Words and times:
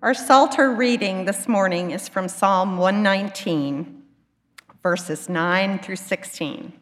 Our 0.00 0.14
Psalter 0.14 0.70
reading 0.70 1.24
this 1.24 1.48
morning 1.48 1.90
is 1.90 2.08
from 2.08 2.28
Psalm 2.28 2.78
119, 2.78 4.04
verses 4.80 5.28
9 5.28 5.80
through 5.80 5.96
16. 5.96 6.72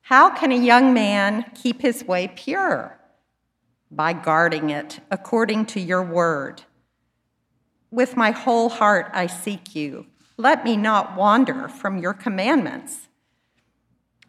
How 0.00 0.30
can 0.30 0.50
a 0.50 0.58
young 0.58 0.92
man 0.92 1.48
keep 1.54 1.82
his 1.82 2.04
way 2.04 2.26
pure? 2.26 2.98
By 3.92 4.12
guarding 4.12 4.70
it 4.70 4.98
according 5.08 5.66
to 5.66 5.80
your 5.80 6.02
word. 6.02 6.62
With 7.92 8.16
my 8.16 8.32
whole 8.32 8.70
heart 8.70 9.08
I 9.12 9.28
seek 9.28 9.76
you. 9.76 10.06
Let 10.36 10.64
me 10.64 10.76
not 10.76 11.16
wander 11.16 11.68
from 11.68 11.96
your 11.96 12.12
commandments. 12.12 13.06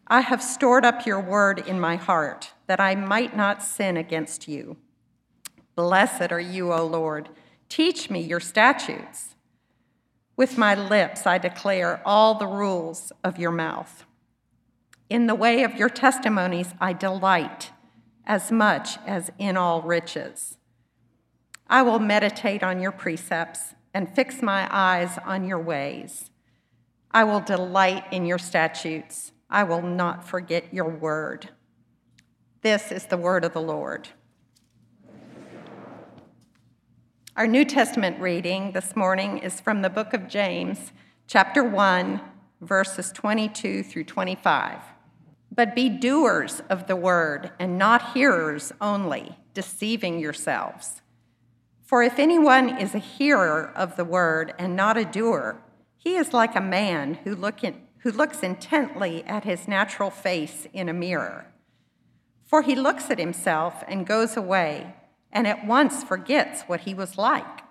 I 0.06 0.22
have 0.22 0.44
stored 0.44 0.86
up 0.86 1.08
your 1.08 1.20
word 1.20 1.68
in 1.68 1.80
my 1.80 1.96
heart 1.96 2.54
that 2.68 2.80
I 2.80 2.94
might 2.94 3.36
not 3.36 3.64
sin 3.64 3.98
against 3.98 4.48
you. 4.48 4.78
Blessed 5.76 6.32
are 6.32 6.40
you, 6.40 6.72
O 6.72 6.86
Lord 6.86 7.30
Teach 7.70 8.10
me 8.10 8.22
your 8.22 8.40
statutes. 8.40 9.36
With 10.36 10.58
my 10.58 10.76
lips, 10.76 11.26
I 11.26 11.38
declare 11.38 12.02
all 12.06 12.36
the 12.36 12.48
rules 12.48 13.12
of 13.24 13.40
your 13.40 13.52
mouth. 13.52 14.06
In 15.10 15.28
the 15.28 15.36
way 15.36 15.64
of 15.64 15.76
your 15.76 15.90
testimonies, 15.90 16.74
I 16.80 16.94
delight 16.94 17.72
as 18.26 18.52
much 18.52 18.98
as 19.06 19.32
in 19.40 19.58
all 19.58 19.82
riches. 19.82 20.58
I 21.68 21.82
will 21.82 22.00
meditate 22.00 22.62
on 22.62 22.82
your 22.82 22.92
precepts 22.92 23.74
and 23.94 24.14
fix 24.14 24.42
my 24.42 24.68
eyes 24.70 25.18
on 25.26 25.48
your 25.48 25.60
ways. 25.60 26.30
I 27.12 27.24
will 27.24 27.40
delight 27.40 28.06
in 28.12 28.26
your 28.26 28.38
statutes. 28.38 29.32
I 29.50 29.64
will 29.64 29.82
not 29.82 30.28
forget 30.28 30.74
your 30.74 30.90
word. 30.90 31.50
This 32.62 32.92
is 32.92 33.06
the 33.06 33.18
word 33.18 33.46
of 33.46 33.54
the 33.54 33.62
Lord. 33.62 34.10
Our 37.38 37.46
New 37.46 37.66
Testament 37.66 38.20
reading 38.20 38.72
this 38.72 38.96
morning 38.96 39.38
is 39.38 39.62
from 39.62 39.84
the 39.84 39.92
book 39.92 40.16
of 40.16 40.28
James, 40.28 40.92
chapter 41.28 41.64
1, 41.64 42.20
verses 42.62 43.12
22 43.12 43.84
through 43.84 44.06
25. 44.06 44.80
But 45.52 45.76
be 45.76 45.88
doers 45.88 46.64
of 46.68 46.88
the 46.88 46.96
word 46.96 47.52
and 47.60 47.78
not 47.78 48.14
hearers 48.16 48.72
only, 48.82 49.38
deceiving 49.54 50.18
yourselves. 50.18 51.04
For 51.84 52.02
if 52.02 52.18
anyone 52.18 52.76
is 52.76 52.96
a 52.96 52.98
hearer 52.98 53.72
of 53.76 53.98
the 53.98 54.06
word 54.06 54.56
and 54.58 54.76
not 54.76 54.98
a 54.98 55.06
doer, 55.06 55.62
he 55.96 56.16
is 56.16 56.34
like 56.34 56.56
a 56.56 56.60
man 56.60 57.20
who, 57.24 57.36
look 57.36 57.64
in, 57.64 57.84
who 58.00 58.12
looks 58.12 58.42
intently 58.42 59.24
at 59.26 59.44
his 59.44 59.68
natural 59.68 60.10
face 60.10 60.66
in 60.74 60.90
a 60.90 60.94
mirror. 60.94 61.46
For 62.48 62.64
he 62.64 62.74
looks 62.74 63.12
at 63.12 63.20
himself 63.20 63.84
and 63.88 64.08
goes 64.08 64.36
away 64.36 64.96
and 65.32 65.48
at 65.48 65.66
once 65.66 66.04
forgets 66.04 66.64
what 66.64 66.82
he 66.82 66.94
was 66.94 67.18
like. 67.18 67.62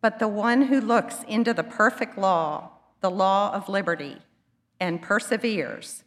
But 0.00 0.18
the 0.18 0.28
one 0.28 0.62
who 0.62 0.80
looks 0.80 1.22
into 1.28 1.52
the 1.52 1.62
perfect 1.62 2.16
law, 2.16 2.70
the 3.00 3.10
law 3.10 3.52
of 3.52 3.68
liberty, 3.68 4.18
and 4.78 5.02
perseveres, 5.02 6.04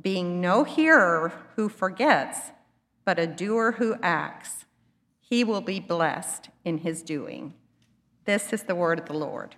being 0.00 0.40
no 0.40 0.64
hearer 0.64 1.32
who 1.54 1.68
forgets, 1.68 2.38
but 3.04 3.18
a 3.18 3.26
doer 3.26 3.72
who 3.78 3.96
acts, 4.02 4.64
he 5.20 5.44
will 5.44 5.60
be 5.60 5.80
blessed 5.80 6.50
in 6.64 6.78
his 6.78 7.02
doing. 7.02 7.54
This 8.24 8.52
is 8.52 8.64
the 8.64 8.74
word 8.74 8.98
of 8.98 9.06
the 9.06 9.14
Lord. 9.14 9.54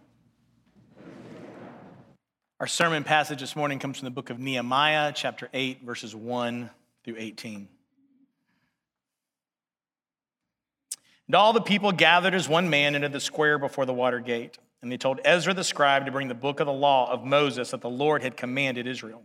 Our 2.60 2.66
sermon 2.66 3.04
passage 3.04 3.40
this 3.40 3.54
morning 3.54 3.78
comes 3.78 3.98
from 3.98 4.06
the 4.06 4.10
book 4.10 4.30
of 4.30 4.38
Nehemiah, 4.38 5.12
chapter 5.14 5.48
8, 5.54 5.82
verses 5.84 6.14
1 6.14 6.68
through 7.04 7.16
18. 7.16 7.68
And 11.28 11.34
all 11.34 11.52
the 11.52 11.60
people 11.60 11.92
gathered 11.92 12.34
as 12.34 12.48
one 12.48 12.70
man 12.70 12.94
into 12.94 13.08
the 13.08 13.20
square 13.20 13.58
before 13.58 13.86
the 13.86 13.94
water 13.94 14.18
gate. 14.18 14.58
And 14.82 14.90
they 14.90 14.96
told 14.96 15.20
Ezra 15.24 15.54
the 15.54 15.62
scribe 15.62 16.06
to 16.06 16.12
bring 16.12 16.28
the 16.28 16.34
book 16.34 16.58
of 16.58 16.66
the 16.66 16.72
law 16.72 17.10
of 17.12 17.24
Moses 17.24 17.70
that 17.70 17.82
the 17.82 17.90
Lord 17.90 18.22
had 18.22 18.36
commanded 18.36 18.86
Israel. 18.86 19.24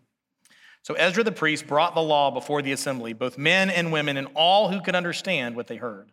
So 0.81 0.95
Ezra 0.95 1.23
the 1.23 1.31
priest 1.31 1.65
brought 1.65 1.95
the 1.95 2.01
law 2.01 2.29
before 2.29 2.61
the 2.61 2.73
assembly, 2.73 3.13
both 3.13 3.37
men 3.37 3.69
and 3.69 3.91
women, 3.91 4.17
and 4.17 4.27
all 4.35 4.67
who 4.69 4.81
could 4.81 4.95
understand 4.95 5.55
what 5.55 5.67
they 5.67 5.77
heard, 5.77 6.11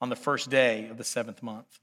on 0.00 0.10
the 0.10 0.16
first 0.16 0.50
day 0.50 0.88
of 0.88 0.98
the 0.98 1.04
seventh 1.04 1.42
month. 1.42 1.80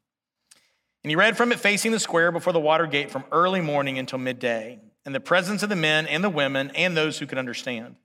And 1.04 1.10
he 1.10 1.16
read 1.16 1.36
from 1.36 1.52
it 1.52 1.60
facing 1.60 1.92
the 1.92 2.00
square 2.00 2.32
before 2.32 2.54
the 2.54 2.60
water 2.60 2.86
gate 2.86 3.10
from 3.10 3.24
early 3.32 3.62
morning 3.62 3.98
until 3.98 4.20
midday, 4.20 4.80
in 5.04 5.14
the 5.14 5.20
presence 5.20 5.64
of 5.64 5.70
the 5.70 5.76
men 5.76 6.06
and 6.06 6.24
the 6.24 6.30
women 6.30 6.70
and 6.76 6.96
those 6.96 7.18
who 7.18 7.26
could 7.26 7.38
understand. 7.40 7.96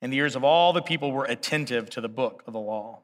And 0.00 0.10
the 0.12 0.18
ears 0.18 0.36
of 0.36 0.44
all 0.44 0.72
the 0.72 0.80
people 0.80 1.12
were 1.12 1.24
attentive 1.24 1.90
to 1.90 2.00
the 2.00 2.08
book 2.08 2.42
of 2.46 2.52
the 2.52 2.60
law. 2.60 3.00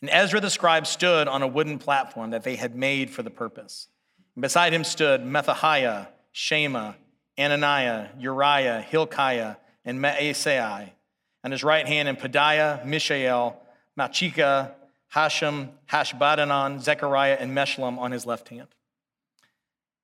And 0.00 0.10
Ezra 0.10 0.40
the 0.40 0.50
scribe 0.50 0.86
stood 0.86 1.28
on 1.28 1.42
a 1.42 1.46
wooden 1.46 1.78
platform 1.78 2.30
that 2.30 2.42
they 2.42 2.56
had 2.56 2.76
made 2.76 3.10
for 3.10 3.22
the 3.22 3.30
purpose. 3.30 3.88
And 4.34 4.42
beside 4.42 4.72
him 4.72 4.84
stood 4.84 5.22
Methahiah, 5.22 6.08
Shema, 6.32 6.92
Ananiah, 7.38 8.08
Uriah, 8.18 8.82
Hilkiah, 8.82 9.56
and 9.84 9.98
Maaseiah. 9.98 10.90
On 11.44 11.50
his 11.50 11.64
right 11.64 11.86
hand, 11.86 12.08
and 12.08 12.18
Pedaiah, 12.18 12.84
Mishael, 12.84 13.60
Machika, 13.98 14.72
Hashum, 15.14 15.70
Hashbaddanah, 15.88 16.80
Zechariah, 16.80 17.36
and 17.38 17.56
Meshullam 17.56 17.98
on 17.98 18.10
his 18.10 18.26
left 18.26 18.48
hand. 18.48 18.68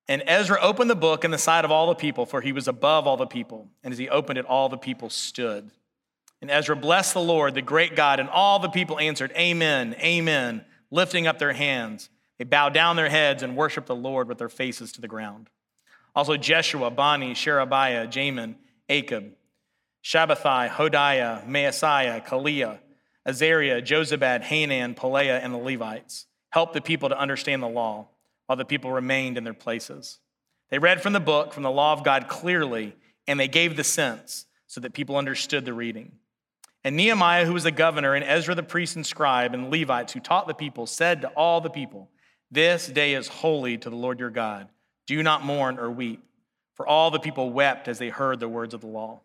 And 0.09 0.22
Ezra 0.26 0.59
opened 0.60 0.91
the 0.91 0.97
book 0.97 1.24
in 1.24 1.30
the 1.30 1.38
sight 1.38 1.64
of 1.64 1.70
all 1.70 1.88
the 1.88 1.94
people, 1.94 2.26
for 2.26 2.41
he 2.41 2.53
was 2.53 2.69
above 2.69 3.06
all 3.06 3.16
the 3.16 3.26
people. 3.26 3.69
And 3.82 3.92
as 3.92 3.98
he 3.98 4.09
opened 4.09 4.38
it, 4.38 4.47
all 4.47 4.69
the 4.69 4.78
people 4.78 5.10
stood. 5.10 5.70
And 6.42 6.50
Ezra 6.50 6.75
blessed 6.75 7.14
the 7.14 7.20
Lord, 7.20 7.54
the 7.54 7.62
great 7.62 7.94
God, 7.94 8.19
and 8.19 8.28
all 8.28 8.58
the 8.58 8.69
people 8.69 8.98
answered, 8.98 9.32
Amen, 9.36 9.94
Amen, 10.00 10.64
lifting 10.91 11.28
up 11.28 11.38
their 11.38 11.53
hands. 11.53 12.10
They 12.36 12.44
bowed 12.44 12.75
down 12.75 12.97
their 12.97 13.08
heads 13.08 13.44
and 13.44 13.56
worshiped 13.56 13.86
the 13.86 13.94
Lord 13.94 14.26
with 14.26 14.38
their 14.38 14.48
faces 14.48 14.91
to 14.92 15.00
the 15.00 15.06
ground. 15.06 15.48
Also 16.16 16.36
Jeshua, 16.36 16.91
Bani, 16.91 17.34
Sherebiah, 17.34 18.08
Jamin, 18.08 18.56
Akkub, 18.91 19.30
Shabbethai, 20.03 20.69
Hodiah, 20.69 21.47
Maaseiah, 21.47 22.26
Kelaiah, 22.26 22.80
Azariah, 23.24 23.80
Jozabad, 23.80 24.42
Hanan, 24.42 24.97
Pelaiah, 24.97 25.41
and 25.42 25.54
the 25.54 25.59
Levites 25.59 26.26
helped 26.50 26.74
the 26.74 26.80
people 26.80 27.09
to 27.09 27.19
understand 27.19 27.62
the 27.62 27.69
law 27.69 28.09
while 28.47 28.56
the 28.56 28.64
people 28.64 28.91
remained 28.91 29.38
in 29.38 29.44
their 29.44 29.54
places. 29.54 30.19
They 30.70 30.80
read 30.80 31.00
from 31.00 31.12
the 31.12 31.20
book, 31.20 31.53
from 31.53 31.62
the 31.62 31.70
law 31.70 31.92
of 31.92 32.03
God 32.03 32.26
clearly, 32.26 32.97
and 33.28 33.38
they 33.38 33.47
gave 33.47 33.76
the 33.76 33.84
sense 33.84 34.47
so 34.66 34.80
that 34.80 34.92
people 34.92 35.16
understood 35.16 35.64
the 35.64 35.72
reading. 35.72 36.19
And 36.84 36.97
Nehemiah, 36.97 37.47
who 37.47 37.53
was 37.53 37.62
the 37.62 37.70
governor, 37.70 38.15
and 38.15 38.25
Ezra 38.25 38.54
the 38.54 38.62
priest 38.62 38.97
and 38.97 39.06
scribe, 39.06 39.54
and 39.54 39.70
Levites 39.70 40.12
who 40.12 40.20
taught 40.20 40.48
the 40.48 40.54
people, 40.54 40.87
said 40.87 41.20
to 41.20 41.28
all 41.28 41.60
the 41.60 41.70
people, 41.70 42.09
This 42.50 42.87
day 42.88 43.15
is 43.15 43.28
holy 43.28 43.78
to 43.78 43.91
the 43.91 43.97
Lord 43.97 44.19
your 44.19 44.31
God. 44.31 44.69
Do 45.06 45.22
not 45.22 45.44
mourn 45.44 45.78
or 45.78 45.91
weep. 45.91 46.25
For 46.75 46.87
all 46.87 47.10
the 47.10 47.21
people 47.21 47.50
wept 47.50 47.87
as 47.87 47.98
they 47.98 48.09
heard 48.09 48.41
the 48.41 48.48
words 48.48 48.75
of 48.75 48.81
the 48.81 48.87
law. 48.87 49.21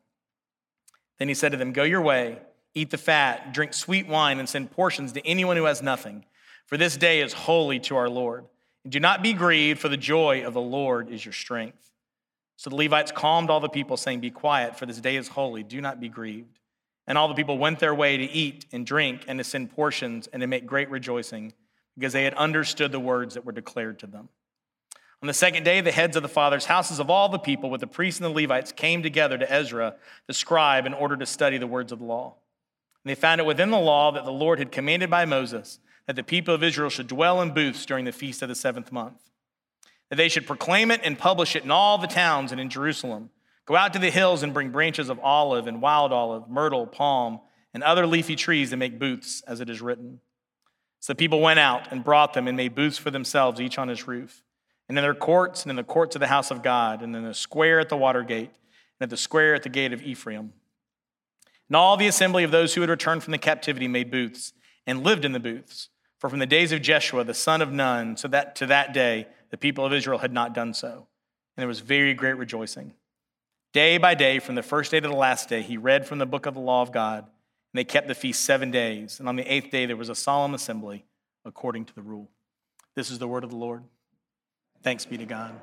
Then 1.18 1.28
he 1.28 1.34
said 1.34 1.52
to 1.54 1.58
them, 1.58 1.74
Go 1.74 1.84
your 1.84 2.02
way, 2.02 2.40
eat 2.76 2.92
the 2.92 2.98
fat, 2.98 3.54
drink 3.54 3.74
sweet 3.74 4.08
wine, 4.08 4.40
and 4.40 4.48
send 4.48 4.72
portions 4.72 5.14
to 5.14 5.26
anyone 5.26 5.58
who 5.58 5.64
has 5.64 5.82
nothing. 5.82 6.26
For 6.66 6.78
this 6.78 6.98
day 6.98 7.22
is 7.22 7.34
holy 7.34 7.80
to 7.82 7.96
our 7.96 8.10
Lord. 8.10 8.46
And 8.84 8.92
do 8.92 9.00
not 9.00 9.24
be 9.24 9.34
grieved, 9.34 9.80
for 9.80 9.90
the 9.90 9.98
joy 9.98 10.46
of 10.46 10.54
the 10.54 10.62
Lord 10.62 11.10
is 11.10 11.26
your 11.26 11.34
strength. 11.34 11.92
So 12.58 12.70
the 12.70 12.76
Levites 12.76 13.12
calmed 13.12 13.50
all 13.50 13.60
the 13.60 13.70
people, 13.70 13.98
saying, 13.98 14.20
Be 14.20 14.30
quiet, 14.32 14.78
for 14.78 14.86
this 14.86 15.00
day 15.00 15.16
is 15.16 15.30
holy. 15.30 15.64
Do 15.64 15.82
not 15.82 16.00
be 16.00 16.10
grieved. 16.10 16.60
And 17.08 17.18
all 17.18 17.28
the 17.28 17.34
people 17.34 17.58
went 17.58 17.80
their 17.80 17.96
way 17.96 18.18
to 18.18 18.24
eat 18.24 18.66
and 18.74 18.86
drink 18.86 19.24
and 19.28 19.40
to 19.40 19.44
send 19.44 19.72
portions 19.72 20.28
and 20.28 20.42
to 20.42 20.48
make 20.48 20.66
great 20.66 20.90
rejoicing 20.90 21.54
because 21.96 22.14
they 22.14 22.26
had 22.26 22.34
understood 22.34 22.92
the 22.92 23.00
words 23.00 23.34
that 23.34 23.46
were 23.46 23.52
declared 23.54 24.00
to 24.00 24.08
them. 24.08 24.30
On 25.22 25.28
the 25.28 25.34
second 25.34 25.64
day, 25.64 25.82
the 25.82 25.92
heads 25.92 26.16
of 26.16 26.22
the 26.22 26.30
fathers' 26.30 26.66
houses 26.66 27.00
of 27.00 27.10
all 27.10 27.28
the 27.30 27.40
people, 27.40 27.72
with 27.72 27.82
the 27.82 27.88
priests 27.88 28.22
and 28.22 28.30
the 28.30 28.42
Levites, 28.42 28.72
came 28.72 29.02
together 29.02 29.38
to 29.38 29.52
Ezra, 29.52 29.96
the 30.28 30.34
scribe, 30.34 30.86
in 30.86 30.94
order 30.94 31.18
to 31.18 31.26
study 31.26 31.58
the 31.58 31.66
words 31.66 31.92
of 31.92 32.00
the 32.00 32.06
law. 32.06 32.36
And 33.04 33.10
they 33.10 33.16
found 33.16 33.42
it 33.42 33.48
within 33.48 33.72
the 33.72 33.80
law 33.80 34.12
that 34.12 34.26
the 34.26 34.32
Lord 34.32 34.60
had 34.60 34.72
commanded 34.72 35.10
by 35.10 35.26
Moses 35.26 35.80
that 36.06 36.16
the 36.16 36.24
people 36.24 36.54
of 36.54 36.64
Israel 36.64 36.90
should 36.90 37.08
dwell 37.08 37.42
in 37.42 37.54
booths 37.54 37.86
during 37.86 38.06
the 38.06 38.12
feast 38.12 38.42
of 38.42 38.50
the 38.50 38.56
seventh 38.56 38.92
month, 38.92 39.32
that 40.10 40.16
they 40.18 40.30
should 40.30 40.46
proclaim 40.46 40.92
it 40.92 41.02
and 41.04 41.18
publish 41.18 41.56
it 41.56 41.64
in 41.64 41.72
all 41.72 41.98
the 41.98 42.08
towns 42.08 42.52
and 42.52 42.62
in 42.62 42.70
Jerusalem 42.70 43.30
Go 43.68 43.76
out 43.76 43.94
to 43.94 44.00
the 44.00 44.10
hills 44.10 44.44
and 44.44 44.54
bring 44.54 44.72
branches 44.72 45.10
of 45.10 45.20
olive 45.20 45.68
and 45.68 45.82
wild 45.82 46.14
olive, 46.14 46.50
myrtle, 46.50 46.88
palm, 46.88 47.42
and 47.74 47.84
other 47.84 48.08
leafy 48.08 48.36
trees 48.36 48.72
and 48.72 48.80
make 48.80 48.98
booths, 48.98 49.44
as 49.46 49.60
it 49.60 49.70
is 49.70 49.82
written. 49.82 50.22
So 51.02 51.14
the 51.14 51.18
people 51.18 51.42
went 51.42 51.60
out 51.60 51.92
and 51.92 52.04
brought 52.04 52.34
them 52.34 52.48
and 52.48 52.56
made 52.56 52.76
booths 52.76 52.98
for 52.98 53.12
themselves, 53.12 53.60
each 53.60 53.78
on 53.78 53.90
his 53.90 54.08
roof, 54.08 54.42
and 54.88 54.98
in 54.98 55.04
their 55.04 55.14
courts, 55.14 55.64
and 55.64 55.70
in 55.70 55.76
the 55.76 55.84
courts 55.84 56.16
of 56.16 56.22
the 56.22 56.28
house 56.28 56.50
of 56.50 56.64
God, 56.64 57.02
and 57.02 57.16
in 57.16 57.24
the 57.24 57.34
square 57.34 57.80
at 57.80 57.90
the 57.90 57.98
water 57.98 58.24
gate, 58.24 58.52
and 59.00 59.02
at 59.02 59.10
the 59.10 59.18
square 59.18 59.54
at 59.54 59.64
the 59.64 59.70
gate 59.70 59.92
of 59.92 60.02
Ephraim. 60.02 60.54
And 61.68 61.76
all 61.76 61.98
the 61.98 62.08
assembly 62.08 62.46
of 62.46 62.52
those 62.52 62.74
who 62.74 62.82
had 62.82 62.90
returned 62.90 63.24
from 63.24 63.32
the 63.32 63.38
captivity 63.38 63.90
made 63.90 64.10
booths 64.10 64.54
and 64.86 65.04
lived 65.04 65.26
in 65.26 65.34
the 65.34 65.40
booths. 65.40 65.90
For 66.20 66.30
from 66.30 66.40
the 66.40 66.46
days 66.46 66.72
of 66.72 66.82
Jeshua, 66.82 67.26
the 67.26 67.34
son 67.34 67.62
of 67.62 67.72
Nun, 67.72 68.16
so 68.16 68.30
that 68.30 68.56
to 68.56 68.66
that 68.68 68.94
day 68.94 69.28
the 69.50 69.58
people 69.58 69.86
of 69.86 69.94
Israel 69.94 70.20
had 70.20 70.34
not 70.34 70.54
done 70.54 70.74
so. 70.74 70.90
And 71.56 71.62
there 71.62 71.68
was 71.68 71.82
very 71.82 72.14
great 72.14 72.38
rejoicing. 72.38 72.94
Day 73.78 74.00
by 74.00 74.16
day, 74.16 74.40
from 74.40 74.56
the 74.56 74.64
first 74.64 74.90
day 74.90 75.00
to 75.00 75.08
the 75.08 75.14
last 75.16 75.50
day, 75.50 75.62
he 75.62 75.78
read 75.78 76.08
from 76.08 76.18
the 76.18 76.26
book 76.26 76.48
of 76.48 76.56
the 76.56 76.60
law 76.60 76.82
of 76.82 76.92
God, 76.92 77.20
and 77.26 77.30
they 77.76 77.84
kept 77.84 78.08
the 78.08 78.16
feast 78.16 78.44
seven 78.44 78.72
days. 78.72 79.20
And 79.20 79.30
on 79.30 79.36
the 79.36 79.44
eighth 79.44 79.70
day, 79.70 79.86
there 79.86 79.96
was 79.96 80.10
a 80.10 80.16
solemn 80.16 80.56
assembly 80.56 81.06
according 81.46 81.86
to 81.86 81.94
the 81.94 82.02
rule. 82.02 82.28
This 82.96 83.12
is 83.12 83.20
the 83.20 83.28
word 83.28 83.44
of 83.44 83.52
the 83.52 83.56
Lord. 83.56 83.84
Thanks 84.82 85.06
be 85.06 85.16
to 85.20 85.28
God. 85.28 85.54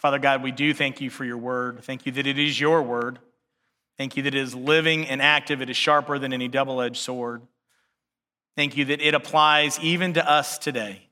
Father 0.00 0.20
God, 0.20 0.44
we 0.44 0.52
do 0.52 0.72
thank 0.72 1.00
you 1.00 1.10
for 1.10 1.24
your 1.24 1.36
word. 1.36 1.82
Thank 1.82 2.06
you 2.06 2.12
that 2.12 2.28
it 2.28 2.38
is 2.38 2.60
your 2.60 2.80
word. 2.80 3.18
Thank 3.98 4.16
you 4.16 4.22
that 4.22 4.36
it 4.36 4.40
is 4.40 4.54
living 4.54 5.08
and 5.08 5.20
active. 5.20 5.60
It 5.60 5.68
is 5.68 5.76
sharper 5.76 6.20
than 6.20 6.32
any 6.32 6.46
double 6.46 6.80
edged 6.80 6.98
sword. 6.98 7.42
Thank 8.54 8.76
you 8.76 8.84
that 8.84 9.00
it 9.00 9.14
applies 9.14 9.80
even 9.80 10.12
to 10.12 10.30
us 10.30 10.58
today. 10.58 11.08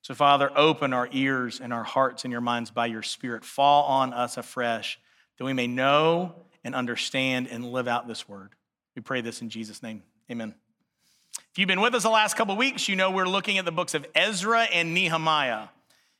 So, 0.00 0.14
Father, 0.14 0.50
open 0.56 0.94
our 0.94 1.10
ears 1.12 1.60
and 1.60 1.74
our 1.74 1.84
hearts 1.84 2.24
and 2.24 2.32
your 2.32 2.40
minds 2.40 2.70
by 2.70 2.86
your 2.86 3.02
Spirit. 3.02 3.44
Fall 3.44 3.84
on 3.84 4.14
us 4.14 4.38
afresh 4.38 4.98
that 5.38 5.44
we 5.44 5.52
may 5.52 5.66
know 5.66 6.34
and 6.64 6.74
understand 6.74 7.48
and 7.48 7.72
live 7.72 7.88
out 7.88 8.06
this 8.06 8.28
word. 8.28 8.50
We 8.94 9.02
pray 9.02 9.20
this 9.20 9.40
in 9.40 9.48
Jesus' 9.48 9.82
name. 9.82 10.02
Amen. 10.30 10.54
If 11.50 11.58
you've 11.58 11.68
been 11.68 11.80
with 11.80 11.94
us 11.94 12.02
the 12.02 12.10
last 12.10 12.36
couple 12.36 12.56
weeks, 12.56 12.88
you 12.88 12.96
know 12.96 13.10
we're 13.10 13.26
looking 13.26 13.58
at 13.58 13.64
the 13.64 13.72
books 13.72 13.94
of 13.94 14.06
Ezra 14.14 14.62
and 14.62 14.92
Nehemiah. 14.92 15.68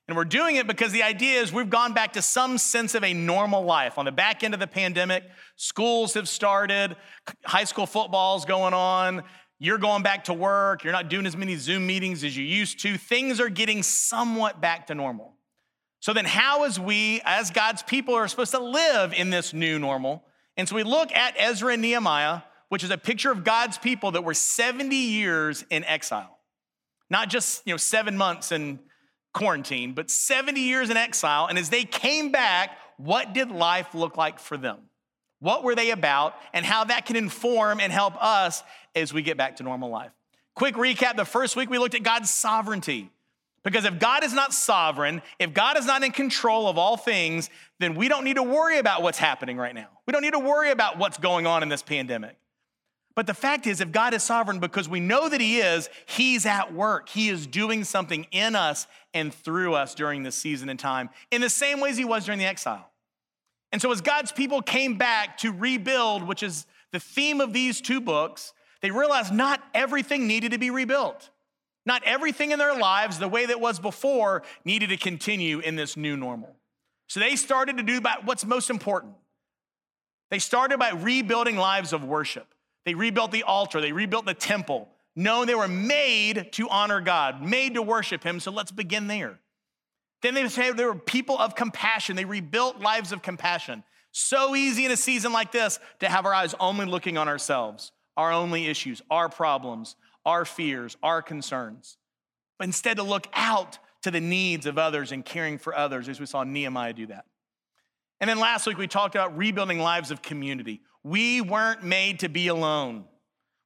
And 0.06 0.17
we're 0.17 0.25
doing 0.25 0.56
it 0.56 0.67
because 0.67 0.91
the 0.93 1.03
idea 1.03 1.41
is 1.41 1.53
we've 1.53 1.69
gone 1.69 1.93
back 1.93 2.15
to 2.15 2.23
some 2.23 2.56
sense 2.56 2.94
of 2.94 3.05
a 3.05 3.12
normal 3.12 3.62
life. 3.62 3.99
On 3.99 4.06
the 4.06 4.12
back 4.12 4.43
end 4.43 4.55
of 4.55 4.61
the 4.61 4.67
pandemic, 4.67 5.23
schools 5.56 6.15
have 6.15 6.29
started, 6.29 6.97
high 7.44 7.65
school 7.65 7.85
football's 7.85 8.47
going 8.47 8.73
on, 8.73 9.23
you're 9.59 9.76
going 9.76 10.03
back 10.03 10.25
to 10.25 10.35
work, 10.35 10.82
you're 10.82 10.94
not 10.94 11.11
doing 11.11 11.26
as 11.26 11.37
many 11.37 11.56
Zoom 11.56 11.87
meetings 11.87 12.25
as 12.25 12.35
you 12.35 12.44
used 12.44 12.81
to. 12.81 12.97
Things 12.97 13.38
are 13.38 13.50
getting 13.50 13.82
somewhat 13.82 14.62
back 14.62 14.87
to 14.87 14.94
normal. 14.94 15.35
So 16.00 16.12
then, 16.12 16.25
how 16.25 16.65
is 16.65 16.79
we, 16.79 17.21
as 17.25 17.50
God's 17.50 17.83
people, 17.83 18.15
are 18.15 18.29
supposed 18.29 18.53
to 18.53 18.61
live 18.61 19.12
in 19.12 19.31
this 19.31 19.53
new 19.53 19.79
normal? 19.79 20.25
And 20.56 20.69
so 20.69 20.77
we 20.77 20.83
look 20.83 21.12
at 21.12 21.35
Ezra 21.37 21.73
and 21.73 21.83
Nehemiah, 21.83 22.43
which 22.69 22.85
is 22.85 22.91
a 22.91 22.99
picture 22.99 23.31
of 23.31 23.45
God's 23.45 23.79
people 23.79 24.12
that 24.12 24.23
were 24.23 24.35
70 24.35 24.95
years 24.95 25.65
in 25.71 25.85
exile. 25.85 26.39
Not 27.11 27.31
just, 27.31 27.67
you 27.67 27.73
know, 27.73 27.79
seven 27.79 28.17
months 28.17 28.53
in 28.53 28.81
quarantine, 29.33 29.93
but 29.93 30.11
70 30.11 30.61
years 30.61 30.91
in 30.91 30.97
exile. 30.97 31.47
And 31.47 31.59
as 31.59 31.71
they 31.71 31.85
came 31.85 32.31
back, 32.31 32.77
what 32.97 33.33
did 33.33 33.51
life 33.51 33.94
look 33.94 34.17
like 34.17 34.39
for 34.39 34.56
them? 34.56 34.79
What 35.41 35.62
were 35.62 35.75
they 35.75 35.91
about? 35.91 36.35
And 36.53 36.67
how 36.67 36.85
that 36.85 37.06
can 37.06 37.17
inform 37.17 37.81
and 37.81 37.93
help 37.93 38.23
us 38.23 38.62
as 38.94 39.12
we 39.12 39.23
get 39.23 39.37
back 39.37 39.56
to 39.56 39.62
normal 39.62 39.91
life. 39.91 40.11
Quick 40.55 40.75
recap 40.75 41.17
the 41.17 41.25
first 41.25 41.55
week 41.55 41.71
we 41.71 41.79
looked 41.79 41.94
at 41.94 42.03
God's 42.03 42.31
sovereignty. 42.31 43.11
Because 43.64 43.84
if 43.84 43.99
God 43.99 44.25
is 44.25 44.32
not 44.32 44.55
sovereign, 44.55 45.20
if 45.38 45.52
God 45.52 45.76
is 45.76 45.84
not 45.84 46.02
in 46.05 46.12
control 46.12 46.69
of 46.69 46.78
all 46.78 46.96
things, 46.96 47.50
then 47.81 47.94
we 47.94 48.08
don't 48.08 48.25
need 48.25 48.37
to 48.37 48.43
worry 48.43 48.78
about 48.78 49.02
what's 49.02 49.19
happening 49.19 49.56
right 49.56 49.75
now. 49.75 49.88
We 50.06 50.12
don't 50.12 50.22
need 50.22 50.32
to 50.32 50.38
worry 50.38 50.70
about 50.70 50.99
what's 50.99 51.19
going 51.19 51.46
on 51.46 51.62
in 51.62 51.69
this 51.69 51.82
pandemic. 51.82 52.37
But 53.19 53.26
the 53.26 53.34
fact 53.34 53.66
is, 53.66 53.81
if 53.81 53.90
God 53.90 54.14
is 54.14 54.22
sovereign, 54.22 54.60
because 54.60 54.88
we 54.88 55.00
know 55.00 55.28
that 55.28 55.40
He 55.40 55.58
is, 55.58 55.90
He's 56.06 56.46
at 56.46 56.72
work. 56.72 57.08
He 57.08 57.28
is 57.28 57.49
doing 57.49 57.82
something 57.82 58.28
in 58.31 58.55
us 58.55 58.87
and 59.12 59.34
through 59.34 59.75
us 59.75 59.96
during 59.96 60.22
this 60.22 60.37
season 60.37 60.69
and 60.69 60.78
time 60.78 61.10
in 61.32 61.40
the 61.40 61.50
same 61.50 61.81
ways 61.81 61.96
He 61.96 62.05
was 62.05 62.26
during 62.26 62.38
the 62.38 62.46
exile. 62.46 62.88
And 63.72 63.82
so, 63.82 63.90
as 63.90 64.00
God's 64.00 64.31
people 64.31 64.62
came 64.62 64.99
back 64.99 65.38
to 65.38 65.52
rebuild, 65.52 66.22
which 66.22 66.44
is 66.44 66.64
the 66.93 67.00
theme 67.00 67.40
of 67.40 67.52
these 67.52 67.81
two 67.81 68.00
books, 68.00 68.52
they 68.82 68.93
realized 68.93 69.32
not 69.32 69.62
everything 69.75 70.28
needed 70.28 70.52
to 70.52 70.58
be 70.58 70.70
rebuilt. 70.70 71.31
Not 71.88 72.02
everything 72.05 72.50
in 72.50 72.58
their 72.58 72.76
lives, 72.76 73.19
the 73.19 73.29
way 73.29 73.46
that 73.46 73.62
was 73.62 73.79
before, 73.79 74.43
needed 74.62 74.90
to 74.90 74.99
continue 74.99 75.61
in 75.61 75.75
this 75.75 75.96
new 75.96 76.19
normal. 76.19 76.55
So 77.06 77.19
they 77.19 77.35
started 77.35 77.79
to 77.79 77.82
do 77.82 77.96
about 77.96 78.26
what's 78.26 78.44
most 78.44 78.69
important. 78.69 79.14
They 80.31 80.38
started 80.38 80.79
by 80.79 80.90
rebuilding 80.90 81.56
lives 81.56 81.94
of 81.94 82.05
worship. 82.05 82.46
They 82.85 82.94
rebuilt 82.94 83.32
the 83.32 83.43
altar, 83.44 83.81
they 83.81 83.93
rebuilt 83.93 84.26
the 84.26 84.35
temple, 84.35 84.90
knowing 85.17 85.46
they 85.46 85.55
were 85.55 85.67
made 85.67 86.52
to 86.52 86.69
honor 86.69 87.00
God, 87.00 87.40
made 87.40 87.73
to 87.73 87.81
worship 87.81 88.23
Him. 88.23 88.38
So 88.38 88.50
let's 88.50 88.70
begin 88.70 89.06
there. 89.06 89.38
Then 90.20 90.34
they 90.34 90.46
say 90.49 90.70
they 90.70 90.84
were 90.84 90.94
people 90.94 91.38
of 91.38 91.55
compassion. 91.55 92.17
They 92.17 92.26
rebuilt 92.26 92.81
lives 92.81 93.12
of 93.12 93.23
compassion. 93.23 93.82
So 94.12 94.55
easy 94.55 94.84
in 94.84 94.91
a 94.91 94.96
season 94.96 95.32
like 95.32 95.52
this 95.52 95.81
to 96.00 96.08
have 96.11 96.26
our 96.26 96.34
eyes 96.34 96.55
only 96.61 96.84
looking 96.84 97.17
on 97.17 97.29
ourselves 97.29 97.93
our 98.19 98.32
only 98.32 98.67
issues, 98.67 99.00
our 99.11 99.29
problems, 99.29 99.94
our 100.29 100.45
fears, 100.45 100.95
our 101.03 101.23
concerns, 101.23 101.97
but 102.59 102.67
instead 102.67 102.99
to 102.99 103.03
look 103.03 103.27
out 103.33 103.79
to 104.03 104.11
the 104.11 104.21
needs 104.21 104.67
of 104.67 104.77
others 104.77 105.11
and 105.11 105.25
caring 105.25 105.57
for 105.57 105.75
others, 105.75 106.07
as 106.07 106.21
we 106.21 106.27
saw 106.27 106.45
Nehemiah 106.45 106.93
do 106.93 107.07
that. 107.07 107.25
And 108.21 108.29
then 108.29 108.39
last 108.39 108.67
week, 108.67 108.77
we 108.77 108.87
talked 108.87 109.15
about 109.15 109.39
rebuilding 109.39 109.79
lives 109.79 110.11
of 110.11 110.21
community. 110.21 110.83
We 111.03 111.41
weren't 111.41 111.83
made 111.83 112.19
to 112.21 112.29
be 112.29 112.49
alone. 112.49 113.05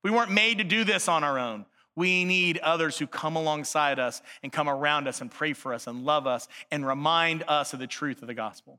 We 0.05 0.13
weren't 0.13 0.31
made 0.31 0.59
to 0.59 0.65
do 0.65 0.85
this 0.85 1.09
on 1.09 1.25
our 1.25 1.37
own. 1.37 1.67
We 1.97 2.25
need 2.25 2.59
others 2.59 2.97
who 2.97 3.09
come 3.09 3.35
alongside 3.35 3.99
us 3.99 4.23
and 4.45 4.53
come 4.53 4.69
around 4.69 5.09
us 5.09 5.21
and 5.21 5.31
pray 5.31 5.55
for 5.55 5.75
us 5.75 5.89
and 5.89 6.05
love 6.05 6.29
us 6.29 6.47
and 6.71 6.87
remind 6.87 7.43
us 7.49 7.73
of 7.73 7.81
the 7.81 7.89
truth 7.89 8.23
of 8.23 8.29
the 8.29 8.35
gospel. 8.35 8.79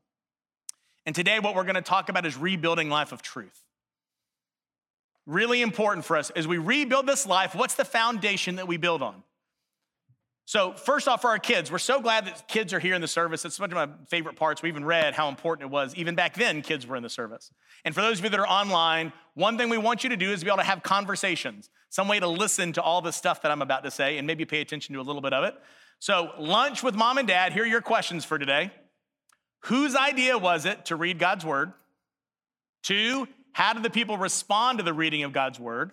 And 1.06 1.14
today, 1.14 1.40
what 1.40 1.54
we're 1.54 1.64
going 1.64 1.76
to 1.76 1.82
talk 1.82 2.08
about 2.08 2.26
is 2.26 2.38
rebuilding 2.38 2.90
life 2.90 3.12
of 3.12 3.22
truth. 3.22 3.62
Really 5.25 5.62
important 5.62 6.06
for 6.06 6.18
us 6.18 6.30
as 6.31 6.48
we 6.48 6.58
rebuild 6.58 7.08
this 7.08 7.25
life, 7.25 7.56
what's 7.56 7.75
the 7.75 7.86
foundation 7.86 8.58
that 8.58 8.68
we 8.68 8.78
build 8.78 9.02
on? 9.02 9.24
So, 10.46 10.74
first 10.74 11.08
off, 11.08 11.22
for 11.22 11.30
our 11.30 11.40
kids, 11.40 11.72
we're 11.72 11.78
so 11.78 12.02
glad 12.02 12.25
that 12.25 12.50
kids 12.50 12.74
are 12.74 12.80
here 12.80 12.96
in 12.96 13.02
the 13.02 13.08
service. 13.08 13.46
It's 13.46 13.62
one 13.62 13.72
of 13.72 13.90
my 13.90 13.96
favorite 14.10 14.36
parts. 14.36 14.62
We 14.62 14.68
even 14.68 14.84
read 14.84 15.14
how 15.14 15.30
important 15.30 15.70
it 15.70 15.72
was. 15.72 15.96
Even 15.96 16.16
back 16.16 16.34
then, 16.34 16.62
kids 16.62 16.86
were 16.86 16.98
in 16.98 17.04
the 17.04 17.10
service. 17.10 17.50
And 17.86 17.96
for 17.96 18.02
those 18.02 18.20
of 18.20 18.25
you 18.25 18.30
that 18.31 18.40
are 18.40 18.48
online, 18.48 19.14
one 19.36 19.58
thing 19.58 19.70
we 19.70 19.78
want 19.78 20.04
you 20.04 20.10
to 20.10 20.18
do 20.18 20.31
is 20.31 20.44
be 20.44 20.50
able 20.50 20.58
to 20.58 20.64
have 20.64 20.84
conversations, 20.84 21.70
some 21.90 22.10
way 22.10 22.20
to 22.20 22.28
listen 22.28 22.74
to 22.74 22.81
all 22.81 23.02
the 23.02 23.14
stuff 23.14 23.42
that 23.44 23.52
I'm 23.52 23.62
about 23.62 23.86
to 23.86 23.92
say 23.92 24.18
and 24.18 24.28
maybe 24.28 24.44
pay 24.44 24.60
attention 24.60 24.94
to 24.96 25.00
a 25.00 25.04
little 25.04 25.22
bit 25.22 25.31
of 25.31 25.46
it. 25.46 25.56
So, 26.00 26.31
lunch 26.38 26.84
with 26.84 26.96
mom 26.96 27.18
and 27.18 27.28
dad, 27.28 27.54
here 27.54 27.64
are 27.64 27.68
your 27.68 27.81
questions 27.81 28.25
for 28.25 28.38
today. 28.38 28.72
Whose 29.68 29.96
idea 29.96 30.38
was 30.38 30.66
it 30.66 30.86
to 30.88 30.98
read 30.98 31.20
God's 31.20 31.46
word? 31.46 31.72
Two, 32.81 33.30
how 33.54 33.74
did 33.74 33.84
the 33.84 33.90
people 33.90 34.18
respond 34.18 34.80
to 34.80 34.84
the 34.84 34.94
reading 34.94 35.24
of 35.24 35.32
God's 35.32 35.60
word? 35.60 35.92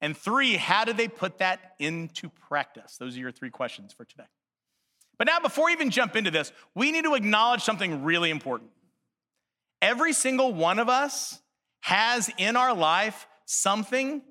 And 0.00 0.16
three, 0.16 0.56
how 0.56 0.84
did 0.84 0.96
they 0.96 1.06
put 1.06 1.38
that 1.38 1.74
into 1.78 2.28
practice? 2.48 2.96
Those 2.96 3.16
are 3.16 3.20
your 3.20 3.32
three 3.32 3.50
questions 3.50 3.92
for 3.92 4.04
today. 4.04 4.24
But 5.18 5.26
now, 5.26 5.38
before 5.38 5.66
we 5.66 5.72
even 5.72 5.90
jump 5.90 6.16
into 6.16 6.30
this, 6.30 6.52
we 6.74 6.90
need 6.90 7.04
to 7.04 7.14
acknowledge 7.14 7.62
something 7.62 8.02
really 8.02 8.30
important. 8.30 8.70
Every 9.80 10.12
single 10.12 10.52
one 10.52 10.78
of 10.78 10.88
us 10.88 11.40
has 11.80 12.30
in 12.38 12.56
our 12.56 12.74
life 12.74 13.28
something 13.44 14.22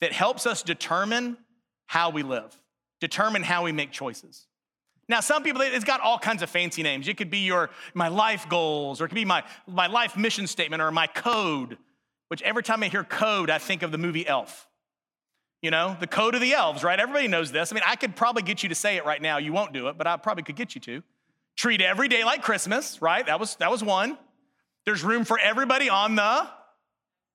that 0.00 0.12
helps 0.12 0.46
us 0.46 0.62
determine 0.62 1.38
how 1.86 2.10
we 2.10 2.22
live, 2.22 2.58
determine 3.00 3.42
how 3.42 3.64
we 3.64 3.72
make 3.72 3.90
choices. 3.90 4.46
Now, 5.08 5.20
some 5.20 5.42
people, 5.42 5.62
it's 5.62 5.84
got 5.84 6.00
all 6.00 6.18
kinds 6.18 6.42
of 6.42 6.50
fancy 6.50 6.82
names. 6.82 7.08
It 7.08 7.16
could 7.16 7.30
be 7.30 7.40
your 7.40 7.70
my 7.92 8.08
life 8.08 8.48
goals, 8.48 9.00
or 9.00 9.04
it 9.04 9.08
could 9.08 9.14
be 9.14 9.24
my, 9.24 9.44
my 9.66 9.86
life 9.86 10.16
mission 10.16 10.46
statement, 10.46 10.82
or 10.82 10.90
my 10.90 11.06
code, 11.06 11.78
which 12.28 12.42
every 12.42 12.62
time 12.62 12.82
I 12.82 12.88
hear 12.88 13.04
code, 13.04 13.50
I 13.50 13.58
think 13.58 13.82
of 13.82 13.92
the 13.92 13.98
movie 13.98 14.26
Elf. 14.26 14.68
You 15.64 15.70
know, 15.70 15.96
the 15.98 16.06
code 16.06 16.34
of 16.34 16.42
the 16.42 16.52
elves, 16.52 16.84
right? 16.84 17.00
Everybody 17.00 17.26
knows 17.26 17.50
this. 17.50 17.72
I 17.72 17.74
mean, 17.74 17.84
I 17.86 17.96
could 17.96 18.14
probably 18.14 18.42
get 18.42 18.62
you 18.62 18.68
to 18.68 18.74
say 18.74 18.98
it 18.98 19.06
right 19.06 19.22
now. 19.22 19.38
You 19.38 19.54
won't 19.54 19.72
do 19.72 19.88
it, 19.88 19.96
but 19.96 20.06
I 20.06 20.18
probably 20.18 20.42
could 20.42 20.56
get 20.56 20.74
you 20.74 20.80
to. 20.82 21.02
Treat 21.56 21.80
every 21.80 22.06
day 22.06 22.22
like 22.22 22.42
Christmas, 22.42 23.00
right? 23.00 23.24
That 23.24 23.40
was 23.40 23.56
that 23.56 23.70
was 23.70 23.82
one. 23.82 24.18
There's 24.84 25.02
room 25.02 25.24
for 25.24 25.38
everybody 25.38 25.88
on 25.88 26.16
the 26.16 26.46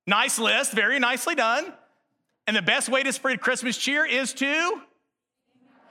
nice 0.05 0.38
list, 0.38 0.74
very 0.74 1.00
nicely 1.00 1.34
done. 1.34 1.74
And 2.46 2.55
the 2.55 2.62
best 2.62 2.88
way 2.88 3.01
to 3.01 3.12
spread 3.12 3.41
Christmas 3.41 3.77
cheer 3.77 4.05
is 4.05 4.34
to 4.34 4.81